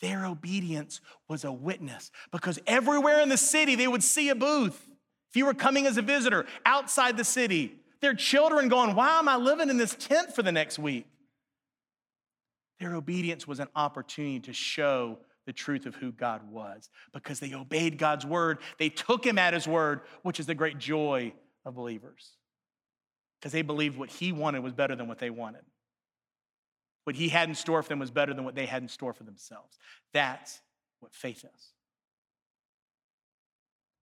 Their 0.02 0.26
obedience 0.26 1.02
was 1.28 1.44
a 1.44 1.52
witness 1.52 2.12
because 2.32 2.60
everywhere 2.66 3.20
in 3.22 3.30
the 3.30 3.38
city 3.38 3.76
they 3.76 3.88
would 3.88 4.04
see 4.04 4.30
a 4.30 4.36
booth. 4.36 4.88
If 5.36 5.40
you 5.40 5.46
were 5.46 5.54
coming 5.54 5.86
as 5.86 5.98
a 5.98 6.02
visitor 6.02 6.46
outside 6.66 7.18
the 7.18 7.26
city, 7.26 7.76
their 8.00 8.14
children 8.14 8.70
going, 8.70 8.96
Why 8.96 9.20
am 9.20 9.28
I 9.28 9.36
living 9.36 9.70
in 9.70 9.76
this 9.76 9.94
tent 9.94 10.34
for 10.34 10.42
the 10.42 10.52
next 10.54 10.80
week? 10.80 11.06
Their 12.80 12.96
obedience 12.96 13.46
was 13.46 13.60
an 13.60 13.68
opportunity 13.76 14.40
to 14.40 14.54
show 14.54 15.18
the 15.46 15.52
truth 15.52 15.88
of 15.88 15.96
who 15.96 16.14
God 16.14 16.50
was 16.50 16.90
because 17.12 17.42
they 17.42 17.54
obeyed 17.54 17.98
God's 17.98 18.26
word. 18.26 18.60
They 18.80 18.88
took 18.88 19.26
him 19.26 19.38
at 19.38 19.54
his 19.54 19.68
word, 19.68 20.04
which 20.24 20.40
is 20.40 20.46
the 20.46 20.56
great 20.56 20.78
joy 20.78 21.34
of 21.66 21.76
believers 21.76 22.38
because 23.42 23.52
they 23.52 23.62
believed 23.62 23.98
what 23.98 24.10
he 24.10 24.32
wanted 24.32 24.64
was 24.64 24.72
better 24.72 24.96
than 24.96 25.10
what 25.10 25.20
they 25.20 25.32
wanted. 25.32 25.64
What 27.04 27.18
he 27.18 27.28
had 27.28 27.50
in 27.50 27.56
store 27.56 27.84
for 27.84 27.90
them 27.90 28.00
was 28.00 28.10
better 28.10 28.34
than 28.34 28.46
what 28.46 28.56
they 28.56 28.68
had 28.68 28.82
in 28.82 28.88
store 28.88 29.12
for 29.12 29.26
themselves. 29.26 29.78
That's 30.14 30.62
what 31.02 31.14
faith 31.14 31.44
is. 31.44 31.75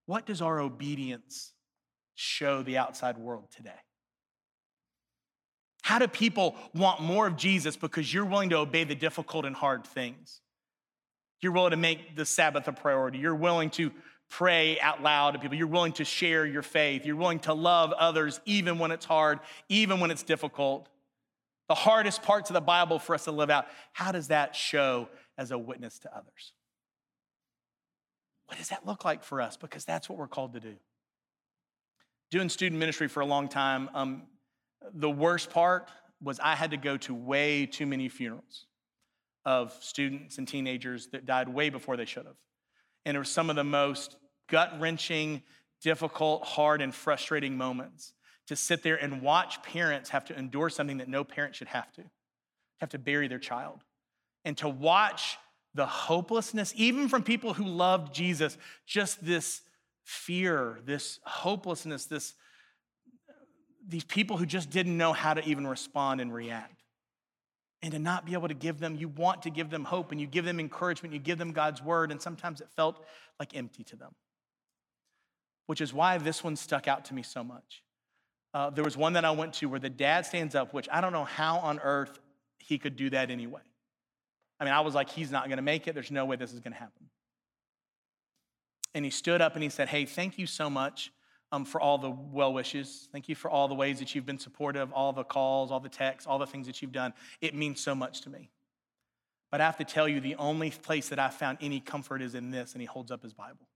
What 0.06 0.26
does 0.26 0.42
our 0.42 0.60
obedience 0.60 1.54
show 2.16 2.63
the 2.63 2.78
outside 2.78 3.18
world 3.18 3.48
today? 3.56 3.72
How 5.82 6.00
do 6.00 6.08
people 6.08 6.56
want 6.74 7.02
more 7.02 7.28
of 7.28 7.36
Jesus 7.36 7.76
because 7.76 8.13
you're 8.13 8.26
willing 8.26 8.50
to 8.50 8.58
obey 8.58 8.84
the 8.84 8.96
difficult 8.96 9.46
and 9.46 9.56
hard 9.56 9.86
things? 9.86 10.42
You're 11.42 11.52
willing 11.52 11.72
to 11.72 11.78
make 11.78 12.16
the 12.16 12.26
Sabbath 12.26 12.68
a 12.70 12.72
priority. 12.72 13.18
You're 13.18 13.36
willing 13.36 13.70
to 13.72 13.92
pray 14.30 14.80
out 14.80 15.04
loud 15.04 15.32
to 15.32 15.39
people. 15.39 15.58
You're 15.58 15.68
willing 15.68 15.92
to 15.94 16.06
share 16.06 16.46
your 16.46 16.62
faith. 16.62 17.06
You're 17.06 17.18
willing 17.18 17.39
to 17.39 17.54
love 17.54 17.92
others 17.92 18.39
even 18.46 18.80
when 18.80 18.92
it's 18.92 19.06
hard, 19.06 19.39
even 19.68 20.00
when 20.00 20.10
it's 20.10 20.24
difficult. 20.24 20.88
The 21.68 21.76
hardest 21.76 22.24
parts 22.24 22.50
of 22.50 22.54
the 22.54 22.62
Bible 22.62 22.98
for 22.98 23.13
us 23.13 23.26
to 23.26 23.32
live 23.32 23.50
out. 23.50 23.66
How 23.92 24.12
does 24.12 24.30
that 24.30 24.56
show 24.56 25.10
as 25.38 25.52
a 25.52 25.58
witness 25.58 26.00
to 26.00 26.16
others? 26.16 26.54
What 28.54 28.60
does 28.60 28.70
that 28.70 28.86
look 28.86 29.04
like 29.04 29.24
for 29.24 29.42
us? 29.42 29.58
Because 29.58 29.84
that's 29.84 30.08
what 30.08 30.20
we're 30.20 30.28
called 30.28 30.54
to 30.54 30.60
do. 30.60 30.76
Doing 32.30 32.50
student 32.50 32.80
ministry 32.80 33.08
for 33.08 33.22
a 33.22 33.26
long 33.26 33.48
time, 33.48 33.89
um, 33.96 34.28
the 34.94 35.10
worst 35.10 35.50
part 35.50 35.89
was 36.22 36.39
I 36.39 36.54
had 36.54 36.70
to 36.70 36.78
go 36.78 36.96
to 36.98 37.16
way 37.16 37.66
too 37.66 37.88
many 37.88 38.10
funerals 38.10 38.68
of 39.44 39.76
students 39.82 40.38
and 40.38 40.48
teenagers 40.48 41.08
that 41.13 41.26
died 41.26 41.50
way 41.50 41.72
before 41.72 41.98
they 41.98 42.06
should 42.06 42.28
have. 42.28 42.36
And 43.06 43.18
it 43.18 43.20
was 43.20 43.30
some 43.30 43.50
of 43.50 43.56
the 43.56 43.63
most 43.63 44.18
gut 44.48 44.80
wrenching, 44.80 45.42
difficult, 45.82 46.46
hard, 46.46 46.80
and 46.80 46.94
frustrating 46.94 47.58
moments 47.58 48.13
to 48.50 48.56
sit 48.56 48.84
there 48.84 48.98
and 48.98 49.24
watch 49.24 49.63
parents 49.63 50.12
have 50.12 50.26
to 50.26 50.38
endure 50.38 50.70
something 50.70 50.98
that 50.98 51.10
no 51.10 51.24
parent 51.24 51.56
should 51.56 51.70
have 51.70 51.92
to. 51.94 52.04
have 52.82 52.89
to 52.92 53.00
bury 53.00 53.28
their 53.28 53.39
child. 53.39 53.84
And 54.46 54.56
to 54.58 54.70
watch 54.70 55.39
the 55.74 55.86
hopelessness, 55.86 56.74
even 56.76 57.08
from 57.08 57.24
people 57.24 57.54
who 57.54 57.66
loved 57.66 58.14
Jesus, 58.14 58.58
just 58.86 59.26
this 59.26 59.62
fear, 60.04 60.80
this 60.86 61.20
hopelessness, 61.24 62.06
this 62.06 62.34
these 63.86 64.04
people 64.04 64.38
who 64.38 64.46
just 64.46 64.70
didn't 64.70 64.98
know 64.98 65.12
how 65.12 65.34
to 65.34 65.44
even 65.46 65.68
respond 65.68 66.22
and 66.22 66.34
react. 66.34 66.84
And 67.82 67.92
to 67.92 68.00
not 68.00 68.26
be 68.26 68.32
able 68.32 68.48
to 68.48 68.54
give 68.54 68.80
them, 68.80 68.96
you 68.96 69.10
want 69.10 69.42
to 69.42 69.50
give 69.50 69.70
them 69.70 69.84
hope 69.84 70.14
and 70.14 70.22
you 70.22 70.28
give 70.28 70.46
them 70.46 70.58
encouragement, 70.60 71.14
you 71.14 71.20
give 71.20 71.38
them 71.38 71.52
God's 71.52 71.82
word, 71.82 72.10
and 72.10 72.22
sometimes 72.22 72.62
it 72.62 72.70
felt 72.78 73.04
like 73.40 73.56
empty 73.56 73.84
to 73.84 73.98
them. 73.98 74.16
Which 75.66 75.82
is 75.82 75.94
why 75.94 76.18
this 76.18 76.44
one 76.44 76.56
stuck 76.56 76.88
out 76.88 77.06
to 77.06 77.14
me 77.14 77.24
so 77.24 77.44
much. 77.44 77.84
Uh, 78.54 78.70
there 78.70 78.86
was 78.86 78.96
one 78.96 79.14
that 79.14 79.26
I 79.26 79.32
went 79.32 79.54
to 79.56 79.66
where 79.68 79.80
the 79.80 79.90
dad 79.90 80.26
stands 80.26 80.56
up, 80.56 80.74
which 80.74 80.88
I 80.90 81.02
don't 81.02 81.12
know 81.12 81.26
how 81.26 81.58
on 81.58 81.80
earth 81.80 82.20
he 82.60 82.78
could 82.78 82.96
do 82.96 83.10
that 83.10 83.32
anyway. 83.32 83.62
I 84.60 84.66
mean, 84.66 84.74
I 84.74 84.82
was 84.82 84.96
like, 84.96 85.10
he's 85.10 85.32
not 85.32 85.48
going 85.48 85.58
to 85.58 85.63
make 85.63 85.88
it. 85.88 85.94
There's 85.94 86.12
no 86.12 86.26
way 86.26 86.36
this 86.36 86.54
is 86.54 86.60
going 86.60 86.74
to 86.74 86.80
happen. 86.80 87.10
And 88.94 89.04
he 89.04 89.12
stood 89.12 89.42
up 89.42 89.56
and 89.56 89.63
he 89.63 89.70
said, 89.70 89.89
Hey, 89.89 90.06
thank 90.06 90.38
you 90.38 90.46
so 90.46 90.70
much 90.70 91.12
um, 91.52 91.66
for 91.66 91.82
all 91.82 91.98
the 91.98 92.10
well 92.10 92.54
wishes. 92.54 93.08
Thank 93.12 93.30
you 93.30 93.36
for 93.36 93.50
all 93.50 93.68
the 93.68 93.76
ways 93.76 94.00
that 94.00 94.13
you've 94.13 94.26
been 94.26 94.39
supportive, 94.39 94.92
all 94.94 95.13
the 95.13 95.24
calls, 95.24 95.72
all 95.72 95.80
the 95.80 95.89
texts, 95.89 96.28
all 96.28 96.39
the 96.39 96.48
things 96.48 96.68
that 96.68 96.82
you've 96.82 96.92
done. 96.92 97.13
It 97.42 97.56
means 97.56 97.80
so 97.80 97.96
much 97.96 98.22
to 98.22 98.30
me. 98.30 98.50
But 99.52 99.62
I 99.62 99.66
have 99.66 99.78
to 99.78 99.84
tell 99.84 100.08
you, 100.08 100.20
the 100.20 100.36
only 100.36 100.72
place 100.72 101.10
that 101.10 101.20
I 101.20 101.30
found 101.30 101.60
any 101.62 101.80
comfort 101.80 102.22
is 102.22 102.34
in 102.34 102.50
this. 102.50 102.74
And 102.74 102.82
he 102.82 102.88
holds 102.88 103.12
up 103.12 103.22
his 103.22 103.34
Bible. 103.34 103.68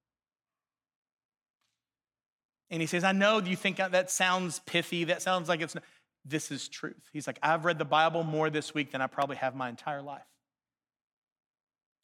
And 2.69 2.81
he 2.81 2.87
says, 2.87 3.03
I 3.03 3.11
know 3.11 3.39
you 3.39 3.55
think 3.55 3.77
that 3.77 4.11
sounds 4.11 4.59
pithy, 4.65 5.05
that 5.05 5.21
sounds 5.21 5.47
like 5.47 5.61
it's, 5.61 5.75
not. 5.75 5.83
this 6.25 6.51
is 6.51 6.67
truth. 6.67 7.09
He's 7.13 7.27
like, 7.27 7.39
I've 7.41 7.63
read 7.63 7.77
the 7.77 7.85
Bible 7.85 8.23
more 8.23 8.49
this 8.49 8.73
week 8.73 8.91
than 8.91 9.01
I 9.01 9.07
probably 9.07 9.37
have 9.37 9.55
my 9.55 9.69
entire 9.69 10.01
life. 10.01 10.25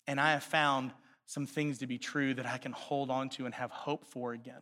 And 0.08 0.20
I 0.20 0.32
have 0.32 0.44
found 0.44 0.92
some 1.26 1.46
things 1.46 1.80
to 1.80 1.88
be 1.88 1.98
true 1.98 2.34
that 2.34 2.46
I 2.46 2.58
can 2.58 2.72
hold 2.72 3.10
on 3.10 3.30
to 3.30 3.46
and 3.46 3.54
have 3.54 3.72
hope 3.72 4.06
for 4.06 4.34
again. 4.34 4.62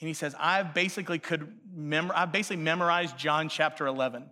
And 0.00 0.08
he 0.08 0.14
says, 0.14 0.34
I 0.38 0.62
basically 0.62 1.18
could 1.18 1.52
mem- 1.72 2.12
I 2.14 2.24
basically 2.24 2.62
memorized 2.62 3.18
John 3.18 3.48
chapter 3.48 3.86
11. 3.86 4.24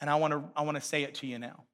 And 0.00 0.08
I 0.08 0.14
want 0.16 0.32
to 0.32 0.44
I 0.56 0.62
want 0.62 0.76
to 0.76 0.80
say 0.80 1.02
it 1.02 1.16
to 1.16 1.26
you 1.26 1.38
now. 1.38 1.64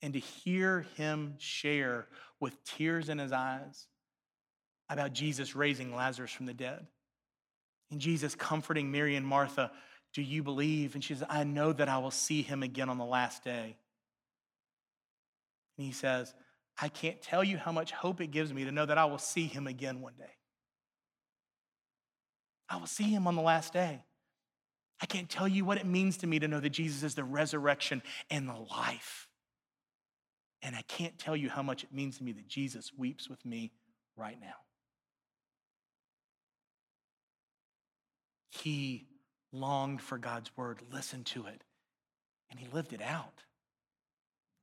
And 0.00 0.14
to 0.14 0.20
hear 0.20 0.86
him 0.96 1.34
share 1.38 2.06
with 2.40 2.62
tears 2.64 3.08
in 3.08 3.18
his 3.18 3.32
eyes 3.32 3.88
about 4.88 5.12
Jesus 5.12 5.56
raising 5.56 5.94
Lazarus 5.94 6.30
from 6.30 6.46
the 6.46 6.54
dead. 6.54 6.86
And 7.90 8.00
Jesus 8.00 8.34
comforting 8.34 8.92
Mary 8.92 9.16
and 9.16 9.26
Martha, 9.26 9.72
Do 10.14 10.22
you 10.22 10.44
believe? 10.44 10.94
And 10.94 11.02
she 11.02 11.14
says, 11.14 11.26
I 11.28 11.42
know 11.42 11.72
that 11.72 11.88
I 11.88 11.98
will 11.98 12.12
see 12.12 12.42
him 12.42 12.62
again 12.62 12.88
on 12.88 12.98
the 12.98 13.04
last 13.04 13.42
day. 13.42 13.76
And 15.78 15.86
he 15.86 15.92
says, 15.92 16.34
I 16.80 16.88
can't 16.88 17.22
tell 17.22 17.42
you 17.42 17.56
how 17.56 17.72
much 17.72 17.92
hope 17.92 18.20
it 18.20 18.30
gives 18.30 18.52
me 18.52 18.64
to 18.64 18.72
know 18.72 18.84
that 18.84 18.98
I 18.98 19.06
will 19.06 19.18
see 19.18 19.46
him 19.46 19.66
again 19.66 20.00
one 20.00 20.14
day. 20.18 20.36
I 22.68 22.76
will 22.76 22.86
see 22.86 23.04
him 23.04 23.26
on 23.26 23.36
the 23.36 23.42
last 23.42 23.72
day. 23.72 24.02
I 25.00 25.06
can't 25.06 25.30
tell 25.30 25.48
you 25.48 25.64
what 25.64 25.78
it 25.78 25.86
means 25.86 26.18
to 26.18 26.26
me 26.26 26.40
to 26.40 26.48
know 26.48 26.60
that 26.60 26.70
Jesus 26.70 27.02
is 27.02 27.14
the 27.14 27.24
resurrection 27.24 28.02
and 28.30 28.48
the 28.48 28.54
life. 28.54 29.28
And 30.60 30.74
I 30.74 30.82
can't 30.82 31.16
tell 31.18 31.36
you 31.36 31.48
how 31.48 31.62
much 31.62 31.84
it 31.84 31.92
means 31.92 32.18
to 32.18 32.24
me 32.24 32.32
that 32.32 32.48
Jesus 32.48 32.90
weeps 32.96 33.30
with 33.30 33.44
me 33.46 33.70
right 34.16 34.36
now. 34.40 34.56
He 38.50 39.06
longed 39.52 40.02
for 40.02 40.18
God's 40.18 40.50
word, 40.56 40.80
listened 40.92 41.26
to 41.26 41.46
it, 41.46 41.62
and 42.50 42.58
he 42.58 42.66
lived 42.72 42.92
it 42.92 43.00
out. 43.00 43.44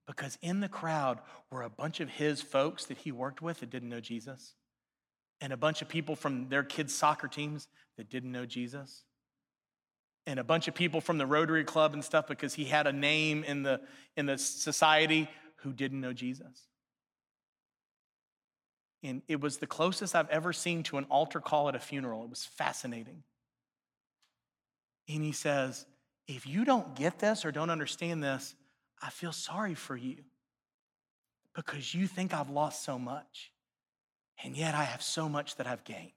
Because 0.08 0.38
in 0.42 0.60
the 0.60 0.70
crowd 0.70 1.20
were 1.50 1.64
a 1.64 1.70
bunch 1.70 2.00
of 2.00 2.10
his 2.10 2.42
folks 2.42 2.86
that 2.86 2.98
he 3.00 3.12
worked 3.12 3.42
with 3.42 3.60
that 3.60 3.70
didn't 3.70 3.90
know 3.90 4.00
Jesus, 4.00 4.54
and 5.42 5.52
a 5.52 5.58
bunch 5.58 5.82
of 5.82 5.90
people 5.90 6.16
from 6.16 6.48
their 6.50 6.64
kids' 6.64 6.94
soccer 6.94 7.28
teams 7.28 7.68
that 7.98 8.10
didn't 8.10 8.32
know 8.32 8.46
Jesus, 8.46 9.04
and 10.28 10.40
a 10.40 10.44
bunch 10.44 10.68
of 10.68 10.76
people 10.76 11.02
from 11.02 11.18
the 11.18 11.26
Rotary 11.26 11.64
Club 11.64 11.94
and 11.94 12.04
stuff 12.04 12.28
because 12.28 12.54
he 12.54 12.66
had 12.66 12.88
a 12.88 12.94
name 12.94 13.44
in 13.44 13.64
the, 13.64 13.82
in 14.16 14.26
the 14.26 14.38
society 14.38 15.28
who 15.58 15.74
didn't 15.74 16.02
know 16.02 16.14
Jesus. 16.14 16.68
And 19.04 19.22
it 19.28 19.40
was 19.40 19.58
the 19.58 19.68
closest 19.68 20.16
I've 20.16 20.30
ever 20.30 20.52
seen 20.52 20.82
to 20.84 20.98
an 20.98 21.06
altar 21.06 21.40
call 21.40 21.70
at 21.70 21.76
a 21.76 21.80
funeral. 21.80 22.24
It 22.24 22.30
was 22.30 22.44
fascinating. 22.44 23.22
And 25.08 25.24
he 25.24 25.32
says, 25.32 25.86
If 26.28 26.48
you 26.48 26.66
don't 26.66 26.96
get 26.96 27.20
this 27.20 27.46
or 27.46 27.52
don't 27.52 27.70
understand 27.70 28.24
this, 28.24 28.56
I 29.02 29.10
feel 29.10 29.32
sorry 29.32 29.76
for 29.76 29.96
you 29.96 30.18
because 31.54 31.94
you 31.94 32.08
think 32.08 32.34
I've 32.34 32.50
lost 32.50 32.84
so 32.84 33.00
much, 33.00 33.52
and 34.44 34.58
yet 34.58 34.76
I 34.76 34.84
have 34.84 35.02
so 35.02 35.30
much 35.30 35.56
that 35.56 35.68
I've 35.68 35.84
gained. 35.84 36.12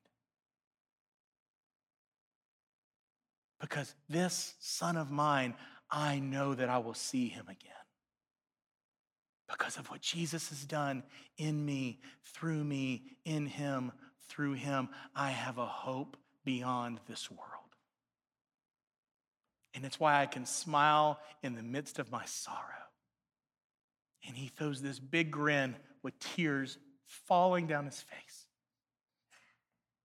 Because 3.60 3.94
this 4.08 4.54
son 4.60 4.96
of 4.96 5.10
mine, 5.10 5.54
I 5.90 6.18
know 6.18 6.54
that 6.54 6.68
I 6.68 6.78
will 6.78 6.94
see 6.94 7.28
him 7.28 7.46
again. 7.48 7.72
Because 9.48 9.78
of 9.78 9.90
what 9.90 10.00
Jesus 10.00 10.50
has 10.50 10.64
done 10.64 11.02
in 11.38 11.64
me, 11.64 12.00
through 12.22 12.62
me, 12.62 13.04
in 13.24 13.46
him, 13.46 13.92
through 14.28 14.54
him, 14.54 14.90
I 15.14 15.30
have 15.30 15.58
a 15.58 15.66
hope 15.66 16.16
beyond 16.44 17.00
this 17.08 17.30
world. 17.30 17.58
And 19.74 19.85
it's 19.85 20.00
why 20.00 20.20
I 20.20 20.26
can 20.26 20.46
smile 20.46 21.20
in 21.42 21.54
the 21.54 21.62
midst 21.62 21.98
of 21.98 22.11
my 22.11 22.24
sorrow. 22.24 22.59
And 24.26 24.37
he 24.37 24.48
throws 24.48 24.83
this 24.83 24.98
big 24.98 25.31
grin 25.31 25.76
with 26.02 26.18
tears 26.18 26.78
falling 27.07 27.66
down 27.66 27.85
his 27.85 28.00
face. 28.00 28.46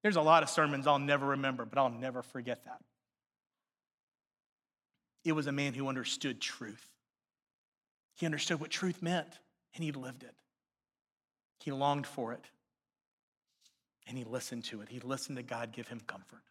There's 0.01 0.15
a 0.17 0.21
lot 0.21 0.43
of 0.43 0.49
sermons 0.49 0.85
I'll 0.85 0.99
never 0.99 1.27
remember, 1.27 1.65
but 1.65 1.77
I'll 1.77 1.89
never 1.89 2.21
forget 2.21 2.65
that. 2.65 2.81
It 5.23 5.31
was 5.31 5.47
a 5.47 5.53
man 5.53 5.73
who 5.73 5.87
understood 5.87 6.41
truth. 6.41 6.85
He 8.15 8.25
understood 8.25 8.59
what 8.59 8.69
truth 8.69 9.01
meant, 9.01 9.39
and 9.73 9.83
he 9.83 9.91
lived 9.93 10.23
it. 10.23 10.35
He 11.63 11.71
longed 11.71 12.05
for 12.05 12.33
it, 12.33 12.45
and 14.05 14.17
he 14.17 14.25
listened 14.25 14.65
to 14.65 14.81
it. 14.81 14.89
He 14.89 14.99
listened 14.99 15.37
to 15.37 15.43
God 15.43 15.71
give 15.71 15.87
him 15.87 16.01
comfort. 16.05 16.43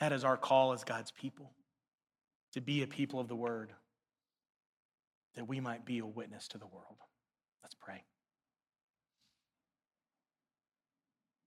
That 0.00 0.12
is 0.12 0.24
our 0.24 0.36
call 0.36 0.72
as 0.72 0.82
God's 0.82 1.12
people 1.12 1.52
to 2.52 2.60
be 2.60 2.82
a 2.82 2.86
people 2.86 3.20
of 3.20 3.28
the 3.28 3.36
word, 3.36 3.72
that 5.34 5.48
we 5.48 5.60
might 5.60 5.84
be 5.84 5.98
a 5.98 6.06
witness 6.06 6.48
to 6.48 6.58
the 6.58 6.66
world. 6.66 6.96
Let's 7.62 7.74
pray. 7.74 8.02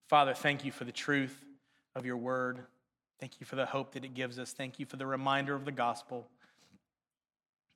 Father, 0.07 0.33
thank 0.33 0.63
you 0.63 0.71
for 0.71 0.83
the 0.83 0.91
truth 0.91 1.43
of 1.95 2.05
your 2.05 2.17
word. 2.17 2.59
Thank 3.19 3.39
you 3.39 3.45
for 3.45 3.55
the 3.55 3.65
hope 3.65 3.93
that 3.93 4.03
it 4.03 4.13
gives 4.13 4.37
us. 4.37 4.51
Thank 4.51 4.79
you 4.79 4.85
for 4.85 4.97
the 4.97 5.07
reminder 5.07 5.55
of 5.55 5.65
the 5.65 5.71
gospel. 5.71 6.27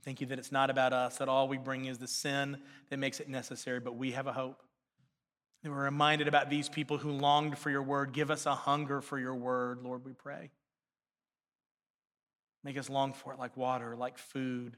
Thank 0.03 0.21
you 0.21 0.27
that 0.27 0.39
it's 0.39 0.51
not 0.51 0.69
about 0.69 0.93
us, 0.93 1.17
that 1.17 1.27
all 1.27 1.47
we 1.47 1.57
bring 1.57 1.85
is 1.85 1.97
the 1.97 2.07
sin 2.07 2.57
that 2.89 2.97
makes 2.99 3.19
it 3.19 3.29
necessary, 3.29 3.79
but 3.79 3.95
we 3.95 4.11
have 4.11 4.27
a 4.27 4.33
hope. 4.33 4.61
That 5.63 5.71
we're 5.71 5.83
reminded 5.83 6.27
about 6.27 6.49
these 6.49 6.69
people 6.69 6.97
who 6.97 7.11
longed 7.11 7.57
for 7.57 7.69
your 7.69 7.83
word. 7.83 8.13
Give 8.13 8.31
us 8.31 8.45
a 8.45 8.55
hunger 8.55 9.01
for 9.01 9.19
your 9.19 9.35
word, 9.35 9.81
Lord, 9.83 10.05
we 10.05 10.13
pray. 10.13 10.51
Make 12.63 12.77
us 12.77 12.89
long 12.89 13.13
for 13.13 13.33
it 13.33 13.39
like 13.39 13.55
water, 13.55 13.95
like 13.95 14.17
food. 14.17 14.75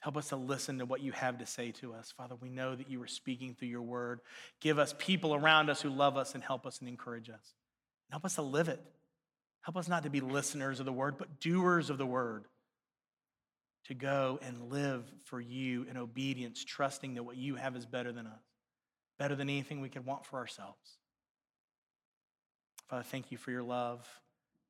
Help 0.00 0.16
us 0.16 0.30
to 0.30 0.36
listen 0.36 0.78
to 0.78 0.86
what 0.86 1.02
you 1.02 1.12
have 1.12 1.38
to 1.38 1.46
say 1.46 1.72
to 1.72 1.92
us. 1.92 2.12
Father, 2.16 2.34
we 2.34 2.48
know 2.48 2.74
that 2.74 2.90
you 2.90 3.02
are 3.02 3.06
speaking 3.06 3.54
through 3.54 3.68
your 3.68 3.82
word. 3.82 4.20
Give 4.60 4.78
us 4.78 4.94
people 4.98 5.34
around 5.34 5.68
us 5.68 5.82
who 5.82 5.90
love 5.90 6.16
us 6.16 6.34
and 6.34 6.42
help 6.42 6.66
us 6.66 6.80
and 6.80 6.88
encourage 6.88 7.28
us. 7.28 7.54
Help 8.10 8.24
us 8.24 8.34
to 8.36 8.42
live 8.42 8.68
it. 8.68 8.80
Help 9.62 9.76
us 9.76 9.88
not 9.88 10.04
to 10.04 10.10
be 10.10 10.20
listeners 10.20 10.80
of 10.80 10.86
the 10.86 10.92
word, 10.92 11.18
but 11.18 11.38
doers 11.38 11.90
of 11.90 11.98
the 11.98 12.06
word. 12.06 12.46
To 13.86 13.94
go 13.94 14.38
and 14.42 14.70
live 14.70 15.04
for 15.26 15.40
you 15.40 15.84
in 15.90 15.96
obedience, 15.96 16.64
trusting 16.64 17.14
that 17.14 17.22
what 17.22 17.36
you 17.36 17.56
have 17.56 17.76
is 17.76 17.84
better 17.84 18.12
than 18.12 18.26
us, 18.26 18.42
better 19.18 19.34
than 19.34 19.50
anything 19.50 19.80
we 19.80 19.88
could 19.90 20.06
want 20.06 20.24
for 20.24 20.38
ourselves. 20.38 20.98
Father, 22.88 23.02
thank 23.02 23.30
you 23.30 23.38
for 23.38 23.50
your 23.50 23.62
love. 23.62 24.08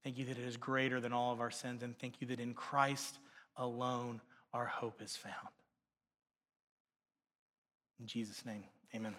Thank 0.03 0.19
you 0.19 0.25
that 0.27 0.39
it 0.39 0.45
is 0.45 0.57
greater 0.57 1.01
than 1.01 1.13
all 1.13 1.33
of 1.33 1.41
our 1.41 1.51
sins. 1.51 1.83
And 1.83 1.99
thank 1.99 2.21
you 2.21 2.27
that 2.29 2.41
in 2.41 2.55
Christ 2.55 3.19
alone 3.57 4.21
our 4.53 4.67
hope 4.67 5.03
is 5.03 5.17
found. 5.17 5.35
In 8.01 8.07
Jesus' 8.07 8.47
name, 8.47 8.65
amen. 8.95 9.15